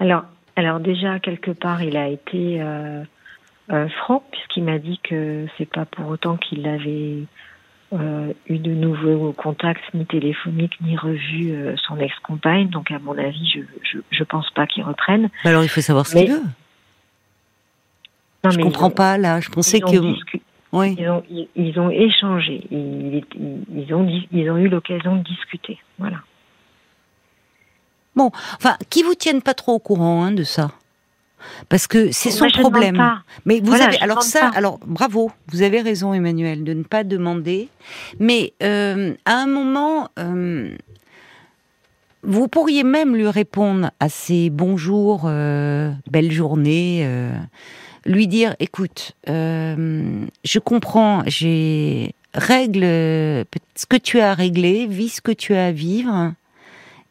Alors, 0.00 0.24
alors 0.58 0.80
déjà 0.80 1.18
quelque 1.20 1.50
part, 1.50 1.82
il 1.82 1.96
a 1.96 2.08
été 2.08 2.62
franc 4.00 4.22
puisqu'il 4.30 4.64
m'a 4.64 4.78
dit 4.78 4.98
que 5.02 5.46
c'est 5.56 5.68
pas 5.68 5.84
pour 5.84 6.08
autant 6.08 6.36
qu'il 6.36 6.66
avait 6.66 7.24
euh, 7.94 8.34
eu 8.46 8.58
de 8.58 8.72
nouveaux 8.72 9.32
contacts, 9.32 9.82
ni 9.94 10.04
téléphoniques, 10.04 10.78
ni 10.82 10.94
revu 10.94 11.52
euh, 11.52 11.74
son 11.86 11.98
ex-compagne. 11.98 12.68
Donc, 12.68 12.90
à 12.90 12.98
mon 12.98 13.16
avis, 13.16 13.48
je 13.48 13.60
je, 13.82 13.98
je 14.10 14.24
pense 14.24 14.50
pas 14.50 14.66
qu'il 14.66 14.84
reprenne. 14.84 15.30
Alors, 15.44 15.62
il 15.62 15.68
faut 15.68 15.80
savoir 15.80 16.06
ce 16.06 16.16
qu'il 16.16 16.30
veut. 16.30 16.42
Non, 18.44 18.50
je 18.50 18.58
comprends 18.58 18.90
pas 18.90 19.16
là. 19.16 19.40
Je 19.40 19.48
pensais 19.48 19.80
que. 19.80 19.96
Oui. 20.70 20.96
Ils 20.98 21.08
ont, 21.08 21.22
ils, 21.56 21.80
ont 21.80 21.88
échangé. 21.88 22.60
Ils, 22.70 23.24
ils, 23.74 23.94
ont, 23.94 24.06
ils 24.30 24.50
ont 24.50 24.58
eu 24.58 24.68
l'occasion 24.68 25.16
de 25.16 25.22
discuter. 25.22 25.78
Voilà. 25.98 26.18
Bon, 28.18 28.32
enfin, 28.56 28.76
qui 28.90 29.04
vous 29.04 29.14
tiennent 29.14 29.42
pas 29.42 29.54
trop 29.54 29.74
au 29.74 29.78
courant 29.78 30.24
hein, 30.24 30.32
de 30.32 30.42
ça? 30.42 30.72
Parce 31.68 31.86
que 31.86 32.10
c'est 32.10 32.32
son 32.32 32.48
problème. 32.48 33.00
Mais 33.44 33.60
vous 33.60 33.72
avez 33.72 33.96
alors 34.00 34.24
ça, 34.24 34.48
alors 34.56 34.80
bravo, 34.84 35.30
vous 35.52 35.62
avez 35.62 35.80
raison 35.80 36.12
Emmanuel 36.12 36.64
de 36.64 36.74
ne 36.74 36.82
pas 36.82 37.04
demander. 37.04 37.68
Mais 38.18 38.54
euh, 38.60 39.14
à 39.24 39.34
un 39.34 39.46
moment, 39.46 40.08
euh, 40.18 40.74
vous 42.24 42.48
pourriez 42.48 42.82
même 42.82 43.14
lui 43.14 43.28
répondre 43.28 43.92
à 44.00 44.08
ces 44.08 44.50
bonjours, 44.50 45.22
euh, 45.26 45.92
belle 46.10 46.32
journée, 46.32 47.08
lui 48.04 48.26
dire, 48.26 48.56
écoute, 48.58 49.12
je 49.28 50.58
comprends, 50.58 51.22
j'ai 51.26 52.16
règle 52.34 52.82
ce 52.82 53.86
que 53.88 53.96
tu 53.96 54.18
as 54.18 54.32
à 54.32 54.34
régler, 54.34 54.88
vis 54.88 55.10
ce 55.10 55.20
que 55.20 55.30
tu 55.30 55.54
as 55.54 55.66
à 55.66 55.70
vivre, 55.70 56.32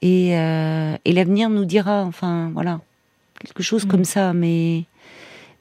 et, 0.01 0.31
et 0.31 1.13
l'avenir 1.13 1.49
nous 1.49 1.65
dira, 1.65 2.03
enfin 2.03 2.51
voilà 2.53 2.79
quelque 3.39 3.63
chose 3.63 3.85
comme 3.85 4.01
mm. 4.01 4.05
ça, 4.05 4.33
mais 4.33 4.83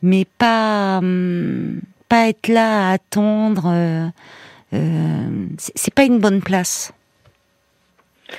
mais 0.03 0.27
pas 0.39 0.99
hum, 0.99 1.81
pas 2.09 2.29
être 2.29 2.49
là 2.49 2.89
à 2.89 2.93
attendre. 2.93 3.65
Euh, 3.67 4.09
euh, 4.73 5.47
c'est 5.57 5.95
pas 5.95 6.05
une 6.05 6.19
bonne 6.19 6.43
place. 6.43 6.93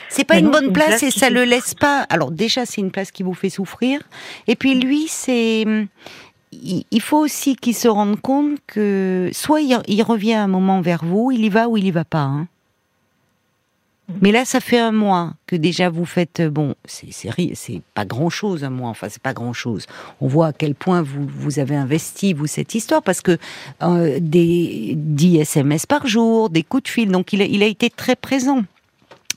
C'est 0.10 0.26
pas 0.26 0.38
une 0.38 0.52
bonne 0.52 0.74
place, 0.74 1.02
et 1.02 1.12
ça 1.12 1.30
le 1.30 1.46
laisse 1.46 1.74
pas. 1.74 2.02
Alors 2.10 2.32
déjà, 2.32 2.66
c'est 2.66 2.82
une 2.82 2.92
place 2.92 3.10
qui 3.10 3.24
vous 3.24 3.34
fait 3.34 3.50
souffrir. 3.50 4.02
Et 4.46 4.58
puis 4.58 4.76
lui, 4.76 5.08
c'est 5.08 5.64
hum, 5.66 5.88
il 6.52 7.02
faut 7.02 7.20
aussi 7.20 7.56
qu'il 7.56 7.76
se 7.76 7.88
rende 7.88 8.20
compte 8.20 8.60
que 8.68 9.30
soit 9.34 9.62
il, 9.62 10.04
revient 10.04 10.34
un 10.34 10.48
moment 10.48 10.82
vers 10.82 11.06
vous, 11.06 11.32
il 11.32 11.46
y 11.46 11.50
va 11.50 11.70
ou 11.70 11.78
il 11.78 11.86
y 11.86 11.92
va 11.92 12.04
pas. 12.04 12.20
Hein. 12.20 12.48
Mais 14.22 14.32
là, 14.32 14.46
ça 14.46 14.60
fait 14.62 14.80
un 14.80 14.94
mois 14.94 15.34
que 15.48 15.56
déjà 15.58 15.90
vous 15.90 16.06
faites. 16.06 16.40
euh, 16.40 16.50
Bon, 16.50 16.76
c'est 16.86 17.82
pas 17.94 18.06
grand 18.06 18.30
chose 18.30 18.64
un 18.64 18.70
mois. 18.70 18.90
Enfin, 18.90 19.08
c'est 19.10 19.22
pas 19.22 19.34
grand 19.34 19.52
chose. 19.54 19.86
On 20.22 20.28
voit 20.28 20.48
à 20.48 20.54
quel 20.54 20.76
point 20.76 21.02
vous 21.02 21.28
vous 21.28 21.60
avez 21.60 21.76
investi 21.76 22.34
vous 22.34 22.48
cette 22.48 22.74
histoire 22.74 23.04
parce 23.04 23.20
que 23.22 23.38
euh, 23.84 24.18
des 24.22 24.94
10 24.96 25.40
SMS 25.40 25.86
par 25.86 26.08
jour, 26.08 26.50
des 26.50 26.64
coups 26.64 26.84
de 26.84 26.88
fil. 26.90 27.12
Donc, 27.12 27.34
il 27.34 27.42
a, 27.42 27.46
il 27.46 27.62
a 27.64 27.66
été 27.66 27.90
très 27.90 28.16
présent 28.16 28.64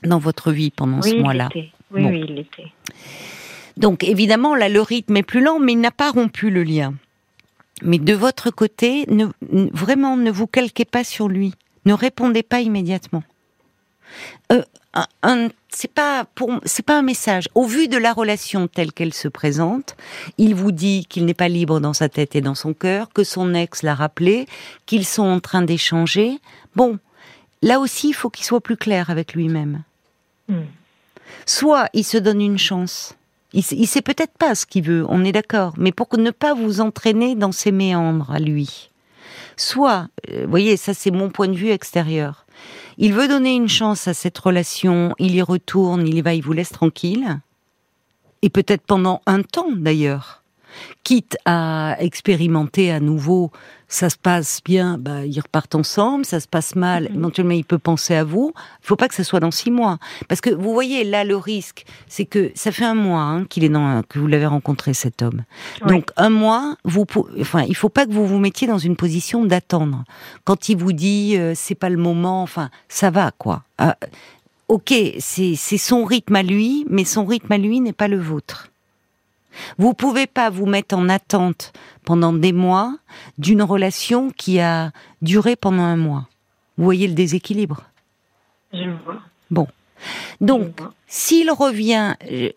dans 0.03 0.19
votre 0.19 0.51
vie 0.53 0.71
pendant 0.71 1.01
Oui, 1.01 1.09
ce 1.11 1.15
mois-là. 1.15 1.49
Oui, 1.53 1.71
Bon. 1.91 2.09
oui, 2.09 2.23
il 2.27 2.35
l'était. 2.35 2.71
Donc 3.77 4.03
évidemment, 4.05 4.55
là, 4.55 4.69
le 4.69 4.81
rythme 4.81 5.17
est 5.17 5.23
plus 5.23 5.41
lent, 5.41 5.59
mais 5.59 5.73
il 5.73 5.79
n'a 5.81 5.91
pas 5.91 6.11
rompu 6.11 6.49
le 6.49 6.63
lien. 6.63 6.93
Mais 7.83 7.97
de 7.99 8.13
votre 8.13 8.51
côté, 8.51 9.05
ne, 9.09 9.25
vraiment, 9.73 10.15
ne 10.15 10.31
vous 10.31 10.47
calquez 10.47 10.85
pas 10.85 11.03
sur 11.03 11.27
lui. 11.27 11.53
Ne 11.85 11.93
répondez 11.93 12.43
pas 12.43 12.61
immédiatement. 12.61 13.23
Euh, 14.51 14.61
un, 14.93 15.05
un- 15.23 15.47
c'est 15.69 15.91
pas 15.91 16.25
pour, 16.35 16.51
c'est 16.65 16.85
pas 16.85 16.97
un 16.97 17.01
message. 17.01 17.47
Au 17.55 17.65
vu 17.65 17.87
de 17.87 17.97
la 17.97 18.11
relation 18.11 18.67
telle 18.67 18.91
qu'elle 18.91 19.13
se 19.13 19.27
présente, 19.29 19.95
il 20.37 20.53
vous 20.53 20.71
dit 20.73 21.05
qu'il 21.07 21.25
n'est 21.25 21.33
pas 21.33 21.47
libre 21.47 21.79
dans 21.79 21.93
sa 21.93 22.09
tête 22.09 22.35
et 22.35 22.41
dans 22.41 22.55
son 22.55 22.73
cœur, 22.73 23.09
que 23.13 23.23
son 23.23 23.53
ex 23.53 23.83
l'a 23.83 23.95
rappelé, 23.95 24.47
qu'ils 24.85 25.05
sont 25.05 25.23
en 25.23 25.39
train 25.39 25.61
d'échanger. 25.61 26.39
Bon, 26.75 26.99
là 27.61 27.79
aussi, 27.79 28.09
il 28.09 28.13
faut 28.13 28.29
qu'il 28.29 28.45
soit 28.45 28.59
plus 28.61 28.77
clair 28.77 29.09
avec 29.09 29.33
lui-même 29.33 29.83
Hmm. 30.49 30.63
soit 31.45 31.87
il 31.93 32.03
se 32.03 32.17
donne 32.17 32.41
une 32.41 32.57
chance. 32.57 33.15
Il, 33.53 33.63
sait- 33.63 33.75
il 33.77 33.87
sait 33.87 34.01
peut-être 34.01 34.33
pas 34.37 34.55
ce 34.55 34.65
qu'il 34.65 34.83
veut, 34.83 35.05
on 35.07 35.23
est 35.23 35.31
d'accord, 35.31 35.73
mais 35.77 35.91
pour 35.93 36.07
ne 36.17 36.31
pas 36.31 36.53
vous 36.53 36.81
entraîner 36.81 37.35
dans 37.35 37.51
ses 37.53 37.71
méandres 37.71 38.31
à 38.31 38.39
lui. 38.39 38.89
Soit, 39.55 40.07
euh, 40.29 40.43
vous 40.43 40.49
voyez, 40.49 40.75
ça 40.77 40.93
c'est 40.93 41.11
mon 41.11 41.29
point 41.29 41.47
de 41.47 41.55
vue 41.55 41.69
extérieur. 41.69 42.45
Il 42.97 43.13
veut 43.13 43.27
donner 43.27 43.55
une 43.55 43.69
chance 43.69 44.07
à 44.07 44.13
cette 44.13 44.37
relation, 44.37 45.13
il 45.19 45.35
y 45.35 45.41
retourne, 45.41 46.07
il 46.07 46.15
y 46.15 46.21
va, 46.21 46.33
il 46.33 46.43
vous 46.43 46.53
laisse 46.53 46.69
tranquille. 46.69 47.39
Et 48.41 48.49
peut-être 48.49 48.83
pendant 48.85 49.21
un 49.25 49.41
temps 49.43 49.71
d'ailleurs. 49.71 50.43
Quitte 51.03 51.37
à 51.45 51.97
expérimenter 51.99 52.91
à 52.91 52.99
nouveau, 52.99 53.51
ça 53.93 54.09
se 54.09 54.15
passe 54.17 54.61
bien, 54.63 54.97
bah, 54.97 55.25
ils 55.25 55.39
repartent 55.41 55.75
ensemble, 55.75 56.23
ça 56.25 56.39
se 56.39 56.47
passe 56.47 56.75
mal, 56.75 57.09
Mhm. 57.09 57.15
éventuellement 57.17 57.53
il 57.53 57.65
peut 57.65 57.77
penser 57.77 58.15
à 58.15 58.23
vous. 58.23 58.53
Il 58.81 58.87
faut 58.87 58.95
pas 58.95 59.09
que 59.09 59.13
ça 59.13 59.25
soit 59.25 59.41
dans 59.41 59.51
six 59.51 59.69
mois. 59.69 59.97
Parce 60.29 60.39
que 60.39 60.49
vous 60.49 60.71
voyez, 60.71 61.03
là, 61.03 61.25
le 61.25 61.35
risque, 61.35 61.83
c'est 62.07 62.23
que 62.25 62.51
ça 62.55 62.71
fait 62.71 62.85
un 62.85 62.93
mois 62.95 63.19
hein, 63.21 63.43
qu'il 63.45 63.65
est 63.65 63.69
dans, 63.69 64.01
que 64.03 64.17
vous 64.17 64.27
l'avez 64.27 64.45
rencontré, 64.45 64.93
cet 64.93 65.21
homme. 65.21 65.43
Oui. 65.81 65.89
Donc, 65.89 66.09
un 66.15 66.29
mois, 66.29 66.77
vous, 66.85 67.05
enfin, 67.41 67.63
il 67.67 67.75
faut 67.75 67.89
pas 67.89 68.05
que 68.05 68.11
vous 68.13 68.25
vous 68.25 68.39
mettiez 68.39 68.65
dans 68.65 68.77
une 68.77 68.95
position 68.95 69.43
d'attendre. 69.43 70.05
Quand 70.45 70.69
il 70.69 70.77
vous 70.77 70.93
dit, 70.93 71.35
euh, 71.37 71.51
c'est 71.53 71.75
pas 71.75 71.89
le 71.89 71.97
moment, 71.97 72.41
enfin, 72.43 72.69
ça 72.87 73.09
va, 73.11 73.31
quoi. 73.37 73.63
Ah, 73.77 73.97
ok, 74.69 74.93
c'est 75.19 75.55
c'est 75.57 75.77
son 75.77 76.05
rythme 76.05 76.37
à 76.37 76.43
lui, 76.43 76.85
mais 76.89 77.03
son 77.03 77.25
rythme 77.25 77.51
à 77.51 77.57
lui 77.57 77.81
n'est 77.81 77.91
pas 77.91 78.07
le 78.07 78.19
vôtre. 78.19 78.69
Vous 79.77 79.93
pouvez 79.93 80.27
pas 80.27 80.49
vous 80.49 80.65
mettre 80.65 80.95
en 80.95 81.09
attente 81.09 81.73
pendant 82.05 82.33
des 82.33 82.53
mois 82.53 82.97
d'une 83.37 83.61
relation 83.61 84.31
qui 84.31 84.59
a 84.59 84.91
duré 85.21 85.55
pendant 85.55 85.83
un 85.83 85.97
mois. 85.97 86.27
Vous 86.77 86.83
voyez 86.83 87.07
le 87.07 87.13
déséquilibre? 87.13 87.83
Je 88.73 88.89
vois. 89.03 89.19
Bon. 89.49 89.67
Donc, 90.39 90.79
s'il 91.07 91.51
revient, 91.51 92.15
euh, 92.31 92.49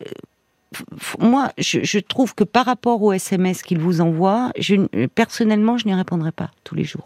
moi, 1.18 1.52
je, 1.58 1.80
je 1.82 1.98
trouve 1.98 2.34
que 2.34 2.44
par 2.44 2.66
rapport 2.66 3.02
au 3.02 3.12
SMS 3.12 3.62
qu'il 3.62 3.78
vous 3.78 4.00
envoie, 4.00 4.50
je, 4.58 4.86
personnellement, 5.08 5.76
je 5.76 5.86
n'y 5.86 5.94
répondrai 5.94 6.32
pas 6.32 6.50
tous 6.64 6.74
les 6.74 6.84
jours. 6.84 7.04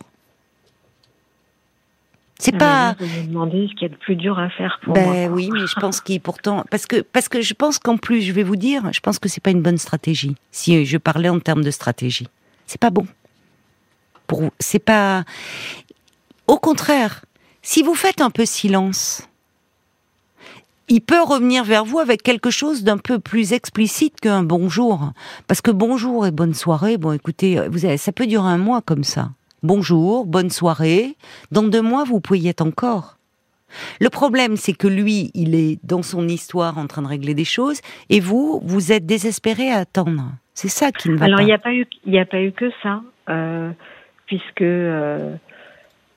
C'est 2.39 2.57
pas. 2.57 2.95
Vous 2.99 3.05
me 3.05 3.27
demandez 3.27 3.69
ce 3.69 3.75
qu'il 3.75 3.83
y 3.83 3.85
a 3.87 3.89
de 3.89 3.97
plus 3.97 4.15
dur 4.15 4.39
à 4.39 4.49
faire 4.51 4.79
pour 4.85 4.95
moi. 4.97 5.05
Ben 5.05 5.33
oui, 5.33 5.51
mais 5.53 5.67
je 5.67 5.75
pense 5.75 6.01
qu'il 6.01 6.21
pourtant 6.21 6.65
parce 6.71 6.87
que 6.87 7.01
parce 7.01 7.29
que 7.29 7.43
je 7.43 7.53
pense 7.53 7.79
qu'en 7.79 7.97
plus, 7.97 8.23
je 8.23 8.33
vais 8.33 8.45
vous 8.45 8.57
dire, 8.57 8.83
je 8.93 9.01
pense 9.01 9.19
que 9.19 9.29
c'est 9.29 9.43
pas 9.43 9.51
une 9.51 9.63
bonne 9.63 9.79
stratégie. 9.79 10.37
Si 10.53 10.85
je 10.85 10.99
parlais 10.99 11.29
en 11.29 11.41
termes 11.41 11.65
de 11.65 11.71
stratégie, 11.73 12.29
c'est 12.67 12.81
pas 12.81 12.91
bon. 12.91 13.07
Pour 14.29 14.43
vous, 14.43 14.51
c'est 14.61 14.79
pas. 14.79 15.25
Au 16.47 16.59
contraire, 16.59 17.25
si 17.63 17.83
vous 17.83 17.95
faites 17.95 18.21
un 18.21 18.31
peu 18.31 18.47
silence, 18.47 19.29
il 20.89 21.01
peut 21.01 21.23
revenir 21.23 21.65
vers 21.65 21.85
vous 21.85 21.99
avec 21.99 22.23
quelque 22.23 22.51
chose 22.51 22.85
d'un 22.85 22.99
peu 22.99 23.19
plus 23.19 23.53
explicite 23.53 24.21
qu'un 24.21 24.45
bonjour. 24.45 25.13
Parce 25.49 25.61
que 25.61 25.73
bonjour 25.73 26.25
et 26.25 26.31
bonne 26.31 26.55
soirée, 26.55 26.99
bon 26.99 27.13
écoutez, 27.13 27.61
vous 27.69 27.85
avez, 27.85 27.97
ça 27.97 28.13
peut 28.13 28.27
durer 28.27 28.49
un 28.49 28.59
mois 28.59 28.81
comme 28.81 29.05
ça. 29.05 29.31
Bonjour, 29.65 30.25
bonne 30.25 30.51
soirée. 30.51 31.17
Dans 31.51 31.65
deux 31.65 31.83
mois, 31.83 32.05
vous 32.05 32.21
pouvez 32.21 32.39
y 32.39 32.49
être 32.49 32.63
encore. 32.63 33.17
Le 34.01 34.09
problème, 34.09 34.57
c'est 34.57 34.73
que 34.73 34.87
lui, 34.87 35.33
il 35.35 35.57
est 35.57 35.79
dans 35.85 36.03
son 36.03 36.29
histoire 36.29 36.79
en 36.79 36.87
train 36.87 37.03
de 37.03 37.09
régler 37.09 37.35
des 37.35 37.45
choses, 37.45 37.81
et 38.09 38.21
vous, 38.21 38.61
vous 38.63 38.93
êtes 38.93 39.05
désespéré 39.05 39.73
à 39.73 39.79
attendre. 39.79 40.31
C'est 40.55 40.69
ça 40.69 40.93
qui 40.93 41.11
ne 41.11 41.17
va 41.17 41.25
Alors, 41.25 41.39
pas. 41.39 41.43
il 41.43 41.47
n'y 41.47 41.53
a 41.53 41.59
pas 41.59 41.73
eu, 41.75 41.87
il 42.07 42.13
n'y 42.13 42.21
a 42.21 42.25
pas 42.25 42.41
eu 42.41 42.53
que 42.53 42.71
ça, 42.85 43.03
euh, 43.29 43.71
puisque 44.27 44.63
euh, 44.63 45.35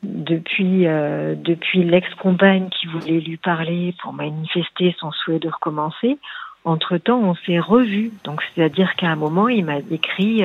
depuis, 0.04 0.86
euh, 0.86 1.34
depuis 1.36 1.84
l'ex-compagne 1.84 2.70
qui 2.70 2.86
voulait 2.88 3.22
lui 3.22 3.38
parler 3.38 3.96
pour 4.04 4.14
manifester 4.14 4.96
son 5.00 5.12
souhait 5.12 5.40
de 5.40 5.50
recommencer, 5.50 6.20
entre-temps, 6.64 7.20
on 7.20 7.34
s'est 7.34 7.60
revus. 7.60 8.12
Donc, 8.24 8.44
c'est-à-dire 8.54 8.96
qu'à 8.98 9.10
un 9.10 9.16
moment, 9.16 9.50
il 9.50 9.66
m'a 9.66 9.80
écrit 9.90 10.44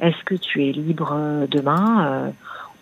Est-ce 0.00 0.22
que 0.24 0.34
tu 0.34 0.66
es 0.68 0.72
libre 0.72 1.12
euh, 1.14 1.46
demain 1.48 2.06
Euh, 2.06 2.30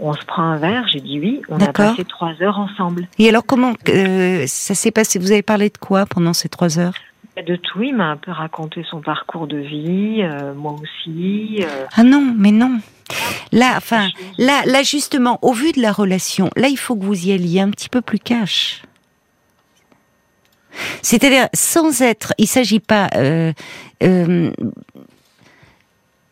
On 0.01 0.13
se 0.13 0.25
prend 0.27 0.43
un 0.43 0.59
verre? 0.59 0.87
J'ai 0.89 1.01
dit 1.01 1.19
oui. 1.19 1.41
On 1.49 1.59
a 1.61 1.73
passé 1.73 2.05
trois 2.05 2.35
heures 2.43 2.59
ensemble. 2.59 3.09
Et 3.19 3.29
alors, 3.29 3.45
comment 3.47 3.73
euh, 3.89 4.45
ça 4.47 4.75
s'est 4.75 4.91
passé? 4.91 5.19
Vous 5.19 5.33
avez 5.33 5.43
parlé 5.43 5.71
de 5.71 5.79
quoi 5.79 6.05
pendant 6.07 6.35
ces 6.35 6.49
trois 6.51 6.79
heures? 6.79 6.93
De 7.47 7.57
tout, 7.57 7.83
il 7.83 7.95
m'a 7.95 8.07
un 8.11 8.17
peu 8.17 8.31
raconté 8.31 8.83
son 8.91 9.01
parcours 9.01 9.47
de 9.47 9.59
vie, 9.59 10.23
euh, 10.23 10.55
moi 10.55 10.75
aussi. 10.83 11.59
euh, 11.63 11.85
Ah 11.95 12.03
non, 12.03 12.35
mais 12.37 12.51
non. 12.51 12.79
Là, 13.53 13.75
enfin, 13.77 14.09
là, 14.39 14.63
là 14.67 14.83
justement, 14.83 15.39
au 15.43 15.53
vu 15.53 15.73
de 15.73 15.81
la 15.81 15.93
relation, 15.93 16.51
là, 16.57 16.69
il 16.69 16.77
faut 16.79 16.97
que 16.97 17.05
vous 17.05 17.27
y 17.29 17.33
alliez 17.33 17.61
un 17.61 17.71
petit 17.71 17.89
peu 17.91 18.01
plus 18.01 18.19
cash. 18.19 18.83
C'est-à-dire, 21.03 21.49
sans 21.55 22.03
être, 22.03 22.35
il 22.39 22.47
s'agit 22.47 22.81
pas. 22.81 23.09
Euh, 23.15 23.53
euh, 24.03 24.51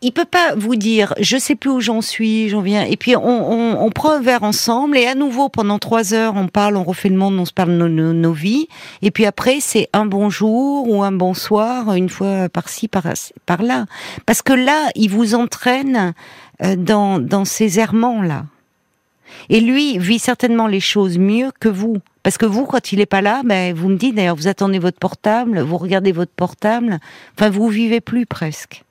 il 0.04 0.12
peut 0.12 0.26
pas 0.26 0.54
vous 0.54 0.76
dire, 0.76 1.14
je 1.18 1.38
sais 1.38 1.54
plus 1.54 1.70
où 1.70 1.80
j'en 1.80 2.02
suis, 2.02 2.50
j'en 2.50 2.60
viens, 2.60 2.84
et 2.84 2.98
puis 2.98 3.16
on, 3.16 3.22
on, 3.24 3.80
on 3.80 3.90
prend 3.90 4.10
un 4.10 4.20
verre 4.20 4.42
ensemble, 4.42 4.98
et 4.98 5.06
à 5.06 5.14
nouveau 5.14 5.48
pendant 5.48 5.78
trois 5.78 6.12
heures, 6.12 6.34
on 6.36 6.46
parle, 6.46 6.76
on 6.76 6.84
refait 6.84 7.08
le 7.08 7.16
monde, 7.16 7.38
on 7.38 7.46
se 7.46 7.54
parle 7.54 7.70
nos, 7.70 7.88
nos, 7.88 8.12
nos 8.12 8.32
vies, 8.32 8.68
et 9.00 9.10
puis 9.10 9.24
après 9.24 9.60
c'est 9.60 9.88
un 9.94 10.04
bonjour 10.04 10.86
ou 10.90 11.02
un 11.02 11.12
bonsoir, 11.12 11.94
une 11.94 12.10
fois 12.10 12.50
par-ci, 12.50 12.86
par, 12.86 13.04
par 13.46 13.62
là, 13.62 13.86
parce 14.26 14.42
que 14.42 14.52
là, 14.52 14.90
il 14.94 15.08
vous 15.08 15.34
entraîne 15.34 16.12
euh, 16.62 16.76
dans, 16.76 17.18
dans 17.18 17.46
ces 17.46 17.80
errements 17.80 18.22
là. 18.22 18.44
Et 19.48 19.60
lui 19.60 19.98
vit 19.98 20.18
certainement 20.18 20.66
les 20.66 20.80
choses 20.80 21.18
mieux 21.18 21.50
que 21.58 21.68
vous. 21.68 21.96
Parce 22.22 22.38
que 22.38 22.46
vous, 22.46 22.66
quand 22.66 22.92
il 22.92 23.00
est 23.00 23.06
pas 23.06 23.20
là, 23.20 23.42
ben, 23.44 23.74
vous 23.74 23.88
me 23.88 23.96
dites 23.96 24.14
d'ailleurs, 24.14 24.36
vous 24.36 24.48
attendez 24.48 24.78
votre 24.78 24.98
portable, 24.98 25.60
vous 25.60 25.76
regardez 25.76 26.12
votre 26.12 26.32
portable, 26.32 27.00
enfin, 27.36 27.50
vous 27.50 27.68
vivez 27.68 28.00
plus 28.00 28.26
presque. 28.26 28.83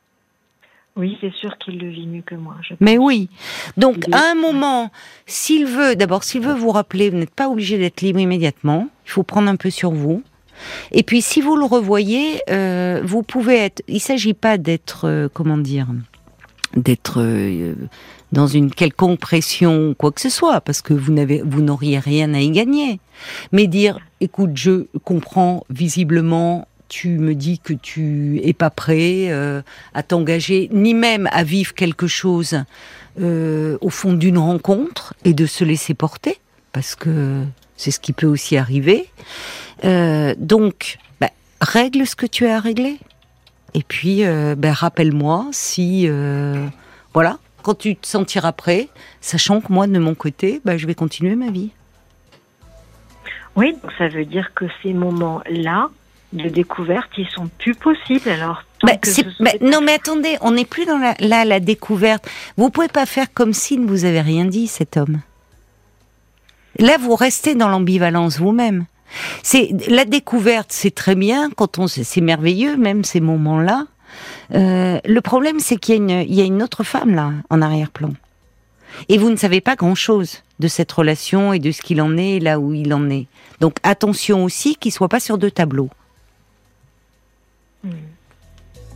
Oui, 0.96 1.18
c'est 1.22 1.34
sûr 1.34 1.58
qu'il 1.58 1.80
le 1.80 1.90
vit 1.90 2.06
mieux 2.06 2.22
que 2.22 2.36
moi. 2.36 2.56
Je 2.62 2.76
Mais 2.80 2.98
oui. 2.98 3.30
Donc, 3.78 4.06
à 4.12 4.32
un 4.32 4.36
moment, 4.36 4.92
s'il 5.26 5.66
veut, 5.66 5.96
d'abord, 5.96 6.24
s'il 6.24 6.42
veut 6.42 6.54
vous 6.54 6.70
rappeler, 6.70 7.10
vous 7.10 7.18
n'êtes 7.18 7.34
pas 7.34 7.50
obligé 7.50 7.80
d'être 7.80 8.02
libre 8.02 8.20
immédiatement. 8.20 8.90
Il 9.06 9.12
faut 9.12 9.24
prendre 9.24 9.50
un 9.50 9.56
peu 9.56 9.72
sur 9.72 9.92
vous. 9.92 10.22
Et 10.92 11.02
puis, 11.02 11.24
si 11.24 11.42
vous 11.42 11.56
le 11.56 11.66
revoyez, 11.66 12.42
euh, 12.52 13.02
vous 13.04 13.24
pouvez 13.24 13.58
être. 13.58 13.82
Il 13.88 14.00
s'agit 14.00 14.36
pas 14.36 14.60
d'être, 14.60 15.06
euh, 15.06 15.28
comment 15.34 15.58
dire, 15.58 15.88
d'être 16.76 17.22
euh, 17.22 17.74
dans 18.32 18.48
une 18.48 18.72
quelconque 18.72 19.20
pression 19.20 19.96
quoi 19.98 20.12
que 20.12 20.22
ce 20.22 20.30
soit, 20.30 20.62
parce 20.62 20.82
que 20.82 20.94
vous 20.94 21.12
n'avez, 21.12 21.42
vous 21.44 21.62
n'auriez 21.62 22.00
rien 22.00 22.34
à 22.36 22.40
y 22.40 22.52
gagner. 22.52 23.00
Mais 23.52 23.66
dire, 23.66 24.00
écoute, 24.22 24.52
je 24.56 24.86
comprends 25.04 25.66
visiblement. 25.70 26.68
Tu 26.96 27.18
me 27.18 27.34
dis 27.34 27.58
que 27.58 27.74
tu 27.74 28.40
es 28.44 28.54
pas 28.54 28.70
prêt 28.70 29.32
euh, 29.32 29.64
à 29.96 30.04
t'engager, 30.04 30.70
ni 30.72 30.94
même 30.94 31.28
à 31.32 31.44
vivre 31.44 31.74
quelque 31.74 32.06
chose 32.06 32.64
euh, 33.20 33.80
au 33.82 33.90
fond 33.90 34.14
d'une 34.14 34.38
rencontre 34.38 35.16
et 35.26 35.34
de 35.34 35.48
se 35.48 35.64
laisser 35.64 35.96
porter, 35.96 36.40
parce 36.72 36.94
que 36.94 37.42
c'est 37.78 37.90
ce 37.90 38.00
qui 38.00 38.14
peut 38.14 38.28
aussi 38.28 38.58
arriver. 38.58 39.10
Euh, 39.86 40.36
donc, 40.38 41.00
bah, 41.20 41.32
règle 41.62 42.06
ce 42.06 42.16
que 42.16 42.28
tu 42.28 42.46
as 42.46 42.58
à 42.58 42.60
régler. 42.60 43.00
Et 43.74 43.82
puis, 43.82 44.22
bah, 44.56 44.72
rappelle-moi 44.72 45.48
si, 45.52 46.08
voilà, 47.12 47.40
quand 47.64 47.74
tu 47.74 47.96
te 47.96 48.06
sentiras 48.06 48.52
prêt, 48.52 48.88
sachant 49.20 49.62
que 49.62 49.74
moi, 49.74 49.88
de 49.88 49.98
mon 49.98 50.14
côté, 50.14 50.62
bah, 50.64 50.78
je 50.78 50.86
vais 50.86 50.94
continuer 50.94 51.36
ma 51.36 51.50
vie. 51.50 51.72
Oui, 53.56 53.76
donc 53.82 53.92
ça 53.98 54.10
veut 54.10 54.26
dire 54.26 54.52
que 54.54 54.66
ces 54.84 54.94
moments-là 54.94 55.90
de 56.34 56.50
découverte, 56.50 57.10
ils 57.18 57.28
sont 57.30 57.50
plus 57.60 57.76
possibles. 57.76 58.30
Alors, 58.30 58.64
Bah, 58.84 58.94
c'est- 59.04 59.26
bah, 59.40 59.52
non, 59.62 59.80
mais 59.82 59.94
attendez, 59.94 60.38
on 60.42 60.52
n'est 60.52 60.66
plus 60.66 60.86
dans 60.86 60.98
la, 60.98 61.14
là 61.20 61.46
la 61.46 61.60
découverte. 61.60 62.28
Vous 62.58 62.70
pouvez 62.70 62.88
pas 62.90 63.06
faire 63.06 63.34
comme 63.34 63.54
s'il 63.54 63.82
ne 63.84 63.88
vous 63.88 64.04
avait 64.06 64.22
rien 64.22 64.46
dit, 64.46 64.68
cet 64.68 64.98
homme. 64.98 65.22
Là, 66.80 66.98
vous 67.00 67.16
restez 67.16 67.56
dans 67.56 67.70
l'ambivalence 67.70 68.40
vous-même. 68.40 68.86
C'est 69.44 69.70
la 69.90 70.06
découverte, 70.06 70.72
c'est 70.72 70.94
très 70.94 71.14
bien 71.16 71.52
quand 71.56 71.78
on, 71.78 71.88
c'est 71.88 72.22
merveilleux 72.22 72.76
même 72.78 73.04
ces 73.04 73.20
moments-là. 73.22 73.86
Euh, 74.56 75.00
le 75.06 75.22
problème, 75.22 75.60
c'est 75.60 75.78
qu'il 75.78 75.94
y, 75.96 75.98
a 75.98 76.02
une- 76.22 76.28
il 76.30 76.34
y 76.34 76.42
a 76.42 76.46
une 76.46 76.64
autre 76.64 76.84
femme 76.84 77.14
là 77.14 77.32
en 77.52 77.62
arrière-plan, 77.62 78.12
et 79.10 79.18
vous 79.20 79.30
ne 79.30 79.36
savez 79.36 79.62
pas 79.62 79.76
grand-chose 79.76 80.42
de 80.60 80.68
cette 80.68 80.92
relation 80.92 81.54
et 81.54 81.60
de 81.60 81.72
ce 81.72 81.82
qu'il 81.84 82.02
en 82.02 82.18
est, 82.18 82.40
là 82.40 82.60
où 82.60 82.74
il 82.74 82.92
en 82.94 83.08
est. 83.10 83.28
Donc 83.60 83.78
attention 83.84 84.44
aussi 84.44 84.76
qu'il 84.76 84.92
soit 84.92 85.10
pas 85.10 85.20
sur 85.20 85.38
deux 85.38 85.52
tableaux. 85.52 85.90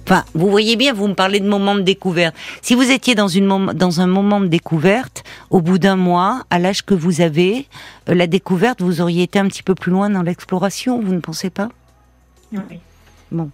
Enfin, 0.03 0.23
vous 0.33 0.49
voyez 0.49 0.77
bien, 0.77 0.93
vous 0.93 1.07
me 1.09 1.15
parlez 1.15 1.41
de 1.41 1.49
moment 1.49 1.75
de 1.75 1.81
découverte. 1.81 2.33
Si 2.61 2.75
vous 2.75 2.89
étiez 2.91 3.13
dans, 3.13 3.27
une 3.27 3.73
dans 3.73 3.99
un 3.99 4.07
moment 4.07 4.39
de 4.39 4.47
découverte, 4.47 5.25
au 5.49 5.59
bout 5.59 5.79
d'un 5.79 5.97
mois, 5.97 6.45
à 6.49 6.59
l'âge 6.59 6.85
que 6.85 6.93
vous 6.93 7.19
avez, 7.19 7.67
euh, 8.07 8.13
la 8.13 8.25
découverte, 8.25 8.81
vous 8.81 9.01
auriez 9.01 9.23
été 9.23 9.37
un 9.37 9.47
petit 9.47 9.63
peu 9.63 9.75
plus 9.75 9.91
loin 9.91 10.09
dans 10.09 10.21
l'exploration, 10.21 11.01
vous 11.01 11.13
ne 11.13 11.19
pensez 11.19 11.49
pas? 11.49 11.67
Oui. 12.53 12.79
Bon. 13.31 13.51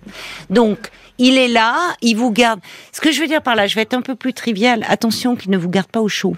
Donc, 0.52 0.91
il 1.17 1.39
est 1.39 1.48
là, 1.48 1.96
il 2.02 2.15
vous 2.15 2.32
garde. 2.32 2.60
Ce 2.91 3.02
que 3.02 3.12
je 3.12 3.19
veux 3.19 3.28
dire 3.28 3.41
par 3.41 3.56
là, 3.56 3.65
je 3.65 3.74
vais 3.74 3.82
être 3.82 3.96
un 3.96 4.02
peu 4.02 4.13
plus 4.13 4.34
trivial. 4.34 4.86
Attention 4.88 5.36
qu'il 5.36 5.50
ne 5.50 5.58
vous 5.58 5.69
garde 5.69 5.88
pas 5.88 6.02
au 6.02 6.10
chaud. 6.10 6.36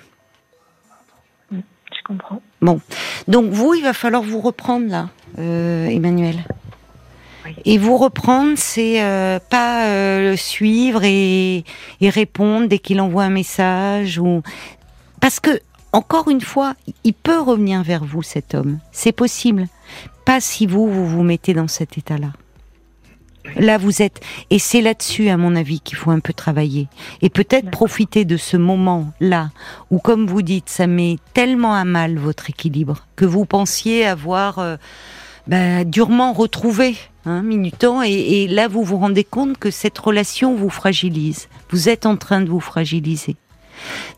Je 1.51 1.57
comprends. 2.05 2.41
Bon. 2.61 2.79
Donc, 3.27 3.51
vous, 3.51 3.73
il 3.73 3.83
va 3.83 3.91
falloir 3.91 4.23
vous 4.23 4.39
reprendre 4.39 4.87
là, 4.89 5.09
euh, 5.39 5.87
Emmanuel. 5.87 6.45
Oui. 7.45 7.55
Et 7.65 7.77
vous 7.77 7.97
reprendre, 7.97 8.53
c'est 8.55 9.03
euh, 9.03 9.39
pas 9.49 9.85
euh, 9.85 10.31
le 10.31 10.35
suivre 10.35 11.03
et, 11.03 11.63
et 12.01 12.09
répondre 12.09 12.67
dès 12.67 12.79
qu'il 12.79 12.99
envoie 12.99 13.23
un 13.23 13.29
message 13.29 14.19
ou 14.19 14.41
parce 15.21 15.39
que 15.39 15.59
encore 15.91 16.29
une 16.29 16.41
fois, 16.41 16.73
il 17.05 17.13
peut 17.13 17.39
revenir 17.39 17.81
vers 17.81 18.03
vous 18.03 18.21
cet 18.21 18.53
homme. 18.53 18.79
C'est 18.91 19.13
possible. 19.13 19.67
Pas 20.25 20.41
si 20.41 20.65
vous 20.65 20.91
vous 20.91 21.07
vous 21.07 21.23
mettez 21.23 21.53
dans 21.53 21.69
cet 21.69 21.97
état-là. 21.97 22.33
Là, 23.55 23.77
vous 23.77 24.01
êtes, 24.01 24.21
et 24.49 24.59
c'est 24.59 24.81
là-dessus, 24.81 25.29
à 25.29 25.37
mon 25.37 25.55
avis, 25.55 25.79
qu'il 25.79 25.97
faut 25.97 26.11
un 26.11 26.19
peu 26.19 26.33
travailler. 26.33 26.87
Et 27.21 27.29
peut-être 27.29 27.69
profiter 27.69 28.25
de 28.25 28.37
ce 28.37 28.57
moment-là, 28.57 29.51
où, 29.91 29.99
comme 29.99 30.27
vous 30.27 30.41
dites, 30.41 30.67
ça 30.67 30.87
met 30.87 31.17
tellement 31.33 31.73
à 31.73 31.85
mal 31.85 32.17
votre 32.17 32.49
équilibre, 32.49 33.05
que 33.15 33.25
vous 33.25 33.45
pensiez 33.45 34.05
avoir 34.05 34.59
euh, 34.59 34.75
ben, 35.47 35.89
durement 35.89 36.33
retrouvé, 36.33 36.97
hein, 37.25 37.41
minutant, 37.41 38.01
et, 38.03 38.11
et 38.11 38.47
là, 38.47 38.67
vous 38.67 38.83
vous 38.83 38.97
rendez 38.97 39.23
compte 39.23 39.57
que 39.57 39.71
cette 39.71 39.97
relation 39.97 40.55
vous 40.55 40.69
fragilise. 40.69 41.47
Vous 41.69 41.89
êtes 41.89 42.05
en 42.05 42.17
train 42.17 42.41
de 42.41 42.49
vous 42.49 42.59
fragiliser. 42.59 43.35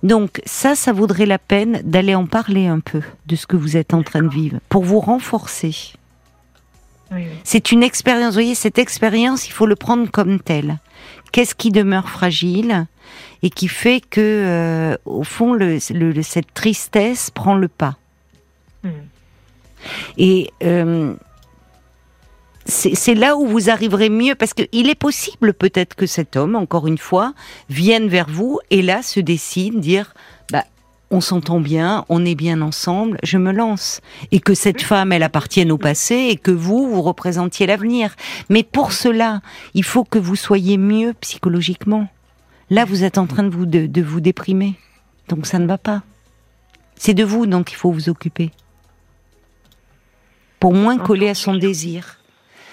Donc 0.03 0.41
ça, 0.45 0.75
ça 0.75 0.93
vaudrait 0.93 1.25
la 1.25 1.39
peine 1.39 1.81
d'aller 1.83 2.13
en 2.15 2.25
parler 2.25 2.67
un 2.67 2.79
peu 2.79 3.01
de 3.25 3.35
ce 3.35 3.47
que 3.47 3.57
vous 3.57 3.75
êtes 3.75 3.93
en 3.93 4.03
train 4.03 4.21
de 4.21 4.29
vivre, 4.29 4.59
pour 4.69 4.83
vous 4.83 4.99
renforcer. 4.99 5.93
Oui, 7.11 7.21
oui. 7.21 7.25
C'est 7.43 7.71
une 7.71 7.83
expérience. 7.83 8.29
Vous 8.29 8.41
voyez, 8.41 8.55
cette 8.55 8.77
expérience, 8.77 9.47
il 9.47 9.51
faut 9.51 9.65
le 9.65 9.75
prendre 9.75 10.09
comme 10.11 10.39
telle. 10.39 10.77
Qu'est-ce 11.31 11.55
qui 11.55 11.71
demeure 11.71 12.09
fragile 12.09 12.85
et 13.43 13.49
qui 13.49 13.67
fait 13.67 14.01
que, 14.01 14.21
euh, 14.21 14.97
au 15.05 15.23
fond, 15.23 15.53
le, 15.53 15.77
le- 15.91 16.23
cette 16.23 16.53
tristesse 16.53 17.31
prend 17.31 17.55
le 17.55 17.67
pas? 17.67 17.95
Hmm. 18.83 18.89
Et 20.17 20.51
euh, 20.63 21.13
c'est 22.67 23.15
là 23.15 23.37
où 23.37 23.47
vous 23.47 23.69
arriverez 23.69 24.09
mieux, 24.09 24.35
parce 24.35 24.53
qu'il 24.53 24.89
est 24.89 24.95
possible 24.95 25.53
peut-être 25.53 25.95
que 25.95 26.05
cet 26.05 26.35
homme, 26.35 26.55
encore 26.55 26.87
une 26.87 26.97
fois, 26.97 27.33
vienne 27.69 28.09
vers 28.09 28.29
vous 28.29 28.59
et 28.69 28.81
là 28.81 29.01
se 29.01 29.19
décide, 29.19 29.79
dire, 29.79 30.13
bah, 30.51 30.65
on 31.09 31.21
s'entend 31.21 31.61
bien, 31.61 32.05
on 32.09 32.25
est 32.25 32.35
bien 32.35 32.61
ensemble, 32.61 33.17
je 33.23 33.37
me 33.37 33.51
lance. 33.51 34.01
Et 34.31 34.39
que 34.41 34.53
cette 34.53 34.81
femme, 34.81 35.13
elle 35.13 35.23
appartienne 35.23 35.71
au 35.71 35.77
passé 35.77 36.27
et 36.29 36.35
que 36.35 36.51
vous, 36.51 36.89
vous 36.89 37.01
représentiez 37.01 37.67
l'avenir. 37.67 38.15
Mais 38.49 38.63
pour 38.63 38.91
cela, 38.91 39.41
il 39.73 39.83
faut 39.83 40.03
que 40.03 40.19
vous 40.19 40.35
soyez 40.35 40.77
mieux 40.77 41.13
psychologiquement. 41.21 42.09
Là, 42.69 42.83
vous 42.83 43.05
êtes 43.05 43.17
en 43.17 43.27
train 43.27 43.43
de 43.43 43.49
vous, 43.49 43.65
de, 43.65 43.85
de 43.85 44.01
vous 44.01 44.19
déprimer. 44.19 44.73
Donc 45.29 45.45
ça 45.45 45.59
ne 45.59 45.67
va 45.67 45.77
pas. 45.77 46.03
C'est 46.95 47.13
de 47.13 47.23
vous 47.23 47.45
dont 47.45 47.63
il 47.63 47.75
faut 47.75 47.91
vous 47.91 48.09
occuper. 48.09 48.51
Pour 50.59 50.73
moins 50.73 50.97
coller 50.97 51.29
à 51.29 51.35
son 51.35 51.55
désir. 51.55 52.17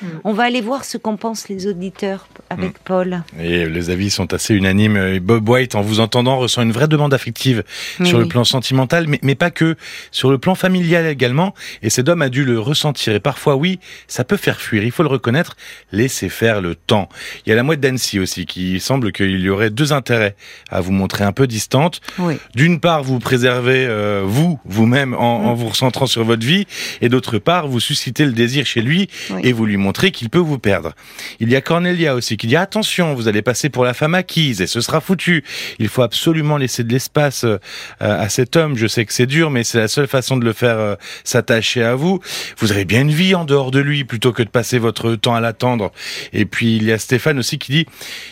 Mm. 0.04 0.20
On 0.24 0.32
va 0.32 0.44
aller 0.44 0.60
voir 0.60 0.84
ce 0.84 0.98
qu'en 0.98 1.16
pensent 1.16 1.48
les 1.48 1.66
auditeurs 1.66 2.28
avec 2.50 2.78
Paul. 2.78 3.22
Et 3.40 3.66
les 3.66 3.90
avis 3.90 4.10
sont 4.10 4.32
assez 4.34 4.54
unanimes. 4.54 4.96
Et 4.96 5.20
Bob 5.20 5.48
White, 5.48 5.74
en 5.74 5.80
vous 5.82 6.00
entendant, 6.00 6.38
ressent 6.38 6.62
une 6.62 6.72
vraie 6.72 6.88
demande 6.88 7.14
affective 7.14 7.64
sur 8.04 8.18
le 8.18 8.26
plan 8.26 8.44
sentimental, 8.44 9.06
mais, 9.08 9.18
mais 9.22 9.34
pas 9.34 9.50
que, 9.50 9.76
sur 10.10 10.30
le 10.30 10.38
plan 10.38 10.54
familial 10.54 11.06
également. 11.06 11.54
Et 11.82 11.90
cet 11.90 12.08
homme 12.08 12.22
a 12.22 12.28
dû 12.28 12.44
le 12.44 12.58
ressentir. 12.60 13.14
Et 13.14 13.20
parfois, 13.20 13.56
oui, 13.56 13.78
ça 14.08 14.24
peut 14.24 14.36
faire 14.36 14.60
fuir. 14.60 14.84
Il 14.84 14.90
faut 14.90 15.02
le 15.02 15.08
reconnaître. 15.08 15.56
Laissez 15.92 16.28
faire 16.28 16.60
le 16.60 16.74
temps. 16.74 17.08
Il 17.46 17.50
y 17.50 17.52
a 17.52 17.56
la 17.56 17.62
mouette 17.62 17.80
d'Annecy 17.80 18.18
aussi, 18.18 18.46
qui 18.46 18.80
semble 18.80 19.12
qu'il 19.12 19.40
y 19.40 19.48
aurait 19.48 19.70
deux 19.70 19.92
intérêts 19.92 20.36
à 20.70 20.80
vous 20.80 20.92
montrer 20.92 21.24
un 21.24 21.32
peu 21.32 21.46
distante. 21.46 22.00
Oui. 22.18 22.34
D'une 22.54 22.80
part, 22.80 23.02
vous 23.02 23.18
préservez 23.18 23.86
euh, 23.86 24.22
vous, 24.24 24.58
vous-même, 24.64 25.14
en, 25.14 25.34
Mm. 25.34 25.46
en 25.46 25.54
vous 25.54 25.68
recentrant 25.68 26.06
sur 26.06 26.24
votre 26.24 26.44
vie, 26.46 26.66
et 27.00 27.08
d'autre 27.08 27.38
part, 27.38 27.66
vous 27.68 27.80
suscitez 27.80 28.24
le 28.24 28.32
désir 28.32 28.66
chez 28.66 28.80
lui 28.82 29.08
Oui. 29.30 29.40
et 29.44 29.52
vous 29.52 29.66
lui 29.66 29.76
montrez 29.76 29.93
qu'il 30.02 30.30
peut 30.30 30.38
vous 30.38 30.58
perdre. 30.58 30.92
Il 31.40 31.50
y 31.50 31.56
a 31.56 31.60
Cornelia 31.60 32.14
aussi 32.14 32.36
qui 32.36 32.46
dit 32.46 32.56
attention, 32.56 33.14
vous 33.14 33.28
allez 33.28 33.42
passer 33.42 33.68
pour 33.68 33.84
la 33.84 33.94
femme 33.94 34.14
acquise 34.14 34.60
et 34.60 34.66
ce 34.66 34.80
sera 34.80 35.00
foutu. 35.00 35.44
Il 35.78 35.88
faut 35.88 36.02
absolument 36.02 36.56
laisser 36.56 36.84
de 36.84 36.92
l'espace 36.92 37.44
euh, 37.44 37.58
à 38.00 38.28
cet 38.28 38.56
homme. 38.56 38.76
Je 38.76 38.86
sais 38.86 39.04
que 39.04 39.12
c'est 39.12 39.26
dur, 39.26 39.50
mais 39.50 39.64
c'est 39.64 39.78
la 39.78 39.88
seule 39.88 40.06
façon 40.06 40.36
de 40.36 40.44
le 40.44 40.52
faire 40.52 40.78
euh, 40.78 40.96
s'attacher 41.24 41.82
à 41.82 41.94
vous. 41.94 42.20
Vous 42.58 42.72
avez 42.72 42.84
bien 42.84 43.02
une 43.02 43.10
vie 43.10 43.34
en 43.34 43.44
dehors 43.44 43.70
de 43.70 43.80
lui 43.80 44.04
plutôt 44.04 44.32
que 44.32 44.42
de 44.42 44.48
passer 44.48 44.78
votre 44.78 45.14
temps 45.14 45.34
à 45.34 45.40
l'attendre. 45.40 45.92
Et 46.32 46.44
puis 46.44 46.76
il 46.76 46.84
y 46.84 46.92
a 46.92 46.98
Stéphane 46.98 47.38
aussi 47.38 47.58
qui 47.58 47.72
dit 47.72 47.86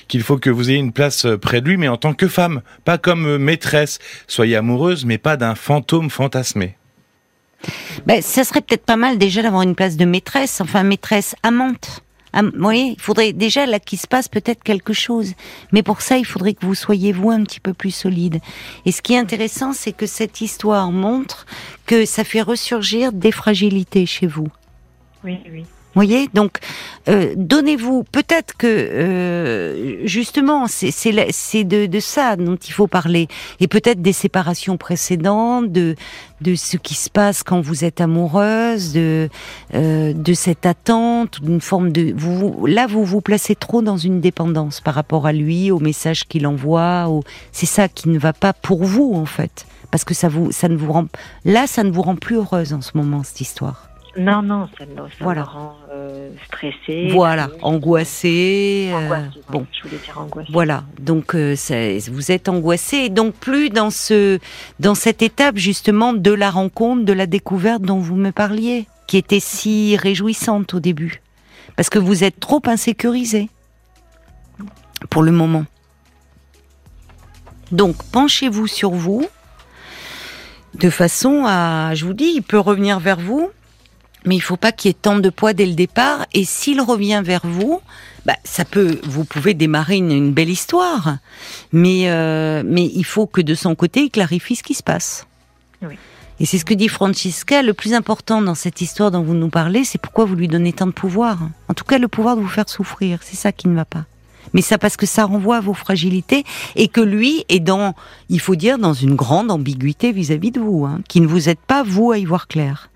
qu'il 0.08 0.22
faut 0.22 0.38
que 0.38 0.50
vous 0.50 0.70
ayez 0.70 0.78
une 0.78 0.92
place 0.92 1.26
euh, 1.26 1.38
près 1.38 1.60
de 1.60 1.68
lui, 1.68 1.76
mais 1.76 1.88
en 1.88 1.96
tant 1.96 2.14
que 2.14 2.28
femme, 2.28 2.62
pas 2.84 2.98
comme 2.98 3.38
maîtresse. 3.38 3.98
Soyez 4.26 4.56
amoureuse, 4.56 5.04
mais 5.04 5.18
pas 5.18 5.36
d'un 5.36 5.54
fantôme 5.54 6.10
fantasmé. 6.10 6.76
Ben, 8.06 8.20
ça 8.22 8.44
serait 8.44 8.60
peut-être 8.60 8.84
pas 8.84 8.96
mal 8.96 9.18
déjà 9.18 9.42
d'avoir 9.42 9.62
une 9.62 9.74
place 9.74 9.96
de 9.96 10.04
maîtresse, 10.04 10.60
enfin 10.60 10.82
maîtresse 10.82 11.34
amante. 11.42 12.02
Am- 12.34 12.50
vous 12.54 12.62
voyez, 12.62 12.94
il 12.96 13.00
faudrait 13.00 13.32
déjà 13.34 13.66
là 13.66 13.78
qu'il 13.78 13.98
se 13.98 14.06
passe 14.06 14.26
peut-être 14.28 14.62
quelque 14.62 14.92
chose. 14.94 15.34
Mais 15.70 15.82
pour 15.82 16.00
ça, 16.00 16.16
il 16.16 16.24
faudrait 16.24 16.54
que 16.54 16.64
vous 16.64 16.74
soyez 16.74 17.12
vous 17.12 17.30
un 17.30 17.42
petit 17.44 17.60
peu 17.60 17.74
plus 17.74 17.90
solide. 17.90 18.40
Et 18.86 18.92
ce 18.92 19.02
qui 19.02 19.12
est 19.12 19.18
intéressant, 19.18 19.72
c'est 19.74 19.92
que 19.92 20.06
cette 20.06 20.40
histoire 20.40 20.90
montre 20.92 21.46
que 21.86 22.06
ça 22.06 22.24
fait 22.24 22.40
ressurgir 22.40 23.12
des 23.12 23.32
fragilités 23.32 24.06
chez 24.06 24.26
vous. 24.26 24.48
Oui, 25.24 25.38
oui. 25.52 25.64
Voyez 25.94 26.28
donc 26.34 26.58
euh, 27.08 27.34
donnez-vous 27.36 28.04
peut-être 28.04 28.56
que 28.56 28.66
euh, 28.66 30.06
justement 30.06 30.66
c'est 30.68 31.64
de, 31.64 31.86
de 31.86 32.00
ça 32.00 32.36
dont 32.36 32.56
il 32.56 32.72
faut 32.72 32.86
parler. 32.86 33.28
Et 33.60 33.68
peut-être 33.68 34.00
des 34.02 34.12
séparations 34.12 34.76
précédentes 34.76 35.70
de 35.72 35.94
de 36.40 36.54
ce 36.56 36.76
qui 36.76 36.94
se 36.94 37.08
passe 37.08 37.42
quand 37.44 37.60
vous 37.60 37.84
êtes 37.84 38.00
amoureuse 38.00 38.92
de 38.92 39.28
euh, 39.74 40.12
de 40.12 40.34
cette 40.34 40.66
attente 40.66 41.40
d'une 41.42 41.60
forme 41.60 41.92
de 41.92 42.12
vous- 42.16 42.66
là 42.66 42.86
vous 42.86 43.04
vous 43.04 43.20
placez 43.20 43.54
trop 43.54 43.80
dans 43.82 43.96
une 43.96 44.20
dépendance 44.20 44.80
par 44.80 44.94
rapport 44.94 45.26
à 45.26 45.32
lui 45.32 45.70
au 45.70 45.78
message 45.78 46.24
qu'il 46.26 46.46
envoie 46.46 47.08
au 47.08 47.22
c'est 47.52 47.66
ça 47.66 47.88
qui 47.88 48.08
ne 48.08 48.18
va 48.18 48.32
pas 48.32 48.52
pour 48.52 48.82
vous 48.84 49.12
en 49.14 49.26
fait. 49.26 49.66
Parce 49.90 50.04
que 50.04 50.14
ça 50.14 50.28
vous 50.28 50.50
ça 50.52 50.68
ne 50.68 50.76
vous 50.76 50.90
rend 50.92 51.06
là 51.44 51.66
ça 51.66 51.84
ne 51.84 51.90
vous 51.90 52.02
rend 52.02 52.16
plus 52.16 52.36
heureuse 52.36 52.72
en 52.72 52.80
ce 52.80 52.92
moment 52.96 53.22
cette 53.22 53.40
histoire 53.42 53.88
Non, 54.18 54.42
non, 54.42 54.68
ça, 54.78 54.84
me- 54.84 54.96
ça 54.96 55.02
Voilà. 55.20 55.40
me 55.42 55.46
rend 55.46 55.76
euh, 55.90 56.30
stressée. 56.46 57.08
Voilà, 57.12 57.44
euh, 57.46 57.58
angoissée, 57.62 58.90
bon, 59.50 59.66
Je 59.72 59.82
voulais 59.88 60.00
dire 60.04 60.18
angoissée. 60.20 60.52
voilà. 60.52 60.84
Donc 61.00 61.34
euh, 61.34 61.56
vous 62.10 62.30
êtes 62.30 62.48
angoissé 62.50 62.96
et 62.98 63.08
donc 63.08 63.34
plus 63.34 63.70
dans 63.70 63.88
ce 63.90 64.38
dans 64.80 64.94
cette 64.94 65.22
étape 65.22 65.56
justement 65.56 66.12
de 66.12 66.30
la 66.30 66.50
rencontre, 66.50 67.04
de 67.06 67.12
la 67.14 67.26
découverte 67.26 67.80
dont 67.82 67.98
vous 68.00 68.16
me 68.16 68.32
parliez, 68.32 68.86
qui 69.06 69.16
était 69.16 69.40
si 69.40 69.96
réjouissante 69.96 70.74
au 70.74 70.80
début, 70.80 71.22
parce 71.76 71.88
que 71.88 71.98
vous 71.98 72.22
êtes 72.22 72.38
trop 72.38 72.60
insécurisé 72.66 73.48
pour 75.08 75.22
le 75.22 75.32
moment. 75.32 75.64
Donc 77.70 77.96
penchez-vous 78.12 78.66
sur 78.66 78.90
vous 78.90 79.26
de 80.74 80.90
façon 80.90 81.44
à, 81.46 81.94
je 81.94 82.04
vous 82.04 82.14
dis, 82.14 82.32
il 82.36 82.42
peut 82.42 82.58
revenir 82.58 82.98
vers 82.98 83.18
vous, 83.18 83.50
mais 84.24 84.36
il 84.36 84.40
faut 84.40 84.56
pas 84.56 84.72
qu'il 84.72 84.88
y 84.88 84.92
ait 84.92 84.98
tant 85.00 85.18
de 85.18 85.30
poids 85.30 85.52
dès 85.52 85.66
le 85.66 85.74
départ. 85.74 86.26
Et 86.32 86.44
s'il 86.44 86.80
revient 86.80 87.22
vers 87.24 87.44
vous, 87.44 87.80
bah, 88.26 88.36
ça 88.44 88.64
peut, 88.64 89.00
vous 89.04 89.24
pouvez 89.24 89.54
démarrer 89.54 89.96
une, 89.96 90.12
une 90.12 90.32
belle 90.32 90.50
histoire, 90.50 91.16
mais 91.72 92.04
euh, 92.06 92.62
mais 92.64 92.90
il 92.94 93.04
faut 93.04 93.26
que 93.26 93.40
de 93.40 93.54
son 93.54 93.74
côté, 93.74 94.02
il 94.02 94.10
clarifie 94.10 94.56
ce 94.56 94.62
qui 94.62 94.74
se 94.74 94.82
passe. 94.82 95.26
Oui. 95.82 95.96
Et 96.40 96.44
c'est 96.44 96.58
ce 96.58 96.64
que 96.64 96.74
dit 96.74 96.88
Francisca. 96.88 97.62
Le 97.62 97.72
plus 97.72 97.94
important 97.94 98.42
dans 98.42 98.56
cette 98.56 98.80
histoire 98.80 99.10
dont 99.10 99.22
vous 99.22 99.34
nous 99.34 99.48
parlez, 99.48 99.84
c'est 99.84 99.98
pourquoi 99.98 100.24
vous 100.24 100.34
lui 100.34 100.48
donnez 100.48 100.72
tant 100.72 100.86
de 100.86 100.92
pouvoir. 100.92 101.38
En 101.68 101.74
tout 101.74 101.84
cas, 101.84 101.98
le 101.98 102.08
pouvoir 102.08 102.36
de 102.36 102.40
vous 102.40 102.48
faire 102.48 102.68
souffrir, 102.68 103.20
c'est 103.22 103.36
ça 103.36 103.52
qui 103.52 103.68
ne 103.68 103.76
va 103.76 103.84
pas. 103.84 104.04
Mais 104.54 104.62
ça 104.62 104.78
parce 104.78 104.96
que 104.96 105.06
ça 105.06 105.24
renvoie 105.24 105.56
à 105.56 105.60
vos 105.60 105.74
fragilités 105.74 106.44
et 106.76 106.88
que 106.88 107.00
lui 107.00 107.44
est 107.48 107.60
dans, 107.60 107.94
il 108.28 108.40
faut 108.40 108.56
dire, 108.56 108.78
dans 108.78 108.94
une 108.94 109.14
grande 109.14 109.50
ambiguïté 109.50 110.12
vis-à-vis 110.12 110.50
de 110.50 110.60
vous, 110.60 110.84
hein, 110.84 111.00
qui 111.08 111.20
ne 111.20 111.26
vous 111.26 111.48
aide 111.48 111.58
pas, 111.66 111.82
vous, 111.82 112.12
à 112.12 112.18
y 112.18 112.24
voir 112.24 112.48
clair. 112.48 112.90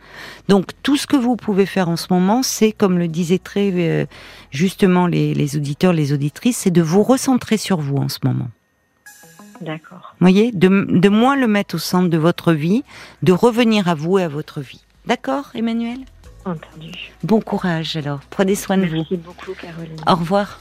Donc 0.49 0.71
tout 0.83 0.97
ce 0.97 1.07
que 1.07 1.17
vous 1.17 1.37
pouvez 1.37 1.67
faire 1.67 1.89
en 1.89 1.97
ce 1.97 2.07
moment, 2.11 2.43
c'est, 2.43 2.73
comme 2.73 2.99
le 2.99 3.09
disaient 3.09 3.39
très 3.39 3.71
euh, 3.75 4.07
justement 4.51 5.07
les, 5.07 5.35
les 5.35 5.57
auditeurs, 5.57 5.93
les 5.93 6.13
auditrices, 6.13 6.59
c'est 6.59 6.71
de 6.71 6.83
vous 6.83 7.03
recentrer 7.03 7.57
sur 7.57 7.79
vous 7.79 7.97
en 7.97 8.09
ce 8.09 8.19
moment. 8.25 8.49
D'accord. 9.61 10.15
voyez, 10.21 10.53
de, 10.53 10.69
de 10.69 11.09
moins 11.09 11.37
le 11.37 11.47
mettre 11.47 11.77
au 11.77 11.79
centre 11.79 12.09
de 12.09 12.19
votre 12.19 12.53
vie, 12.53 12.85
de 13.23 13.33
revenir 13.33 13.89
à 13.89 13.95
vous 13.95 14.19
et 14.19 14.23
à 14.23 14.29
votre 14.29 14.61
vie. 14.61 14.85
D'accord, 15.07 15.51
Emmanuel? 15.55 15.99
Entendu. 16.45 17.13
Bon 17.25 17.41
courage 17.41 17.97
alors. 17.97 18.21
Prenez 18.31 18.55
soin 18.55 18.77
de 18.77 18.87
vous. 18.87 18.97
Merci 18.97 19.17
beaucoup, 19.17 19.53
Caroline. 19.61 19.97
Au 20.07 20.15
revoir. 20.15 20.61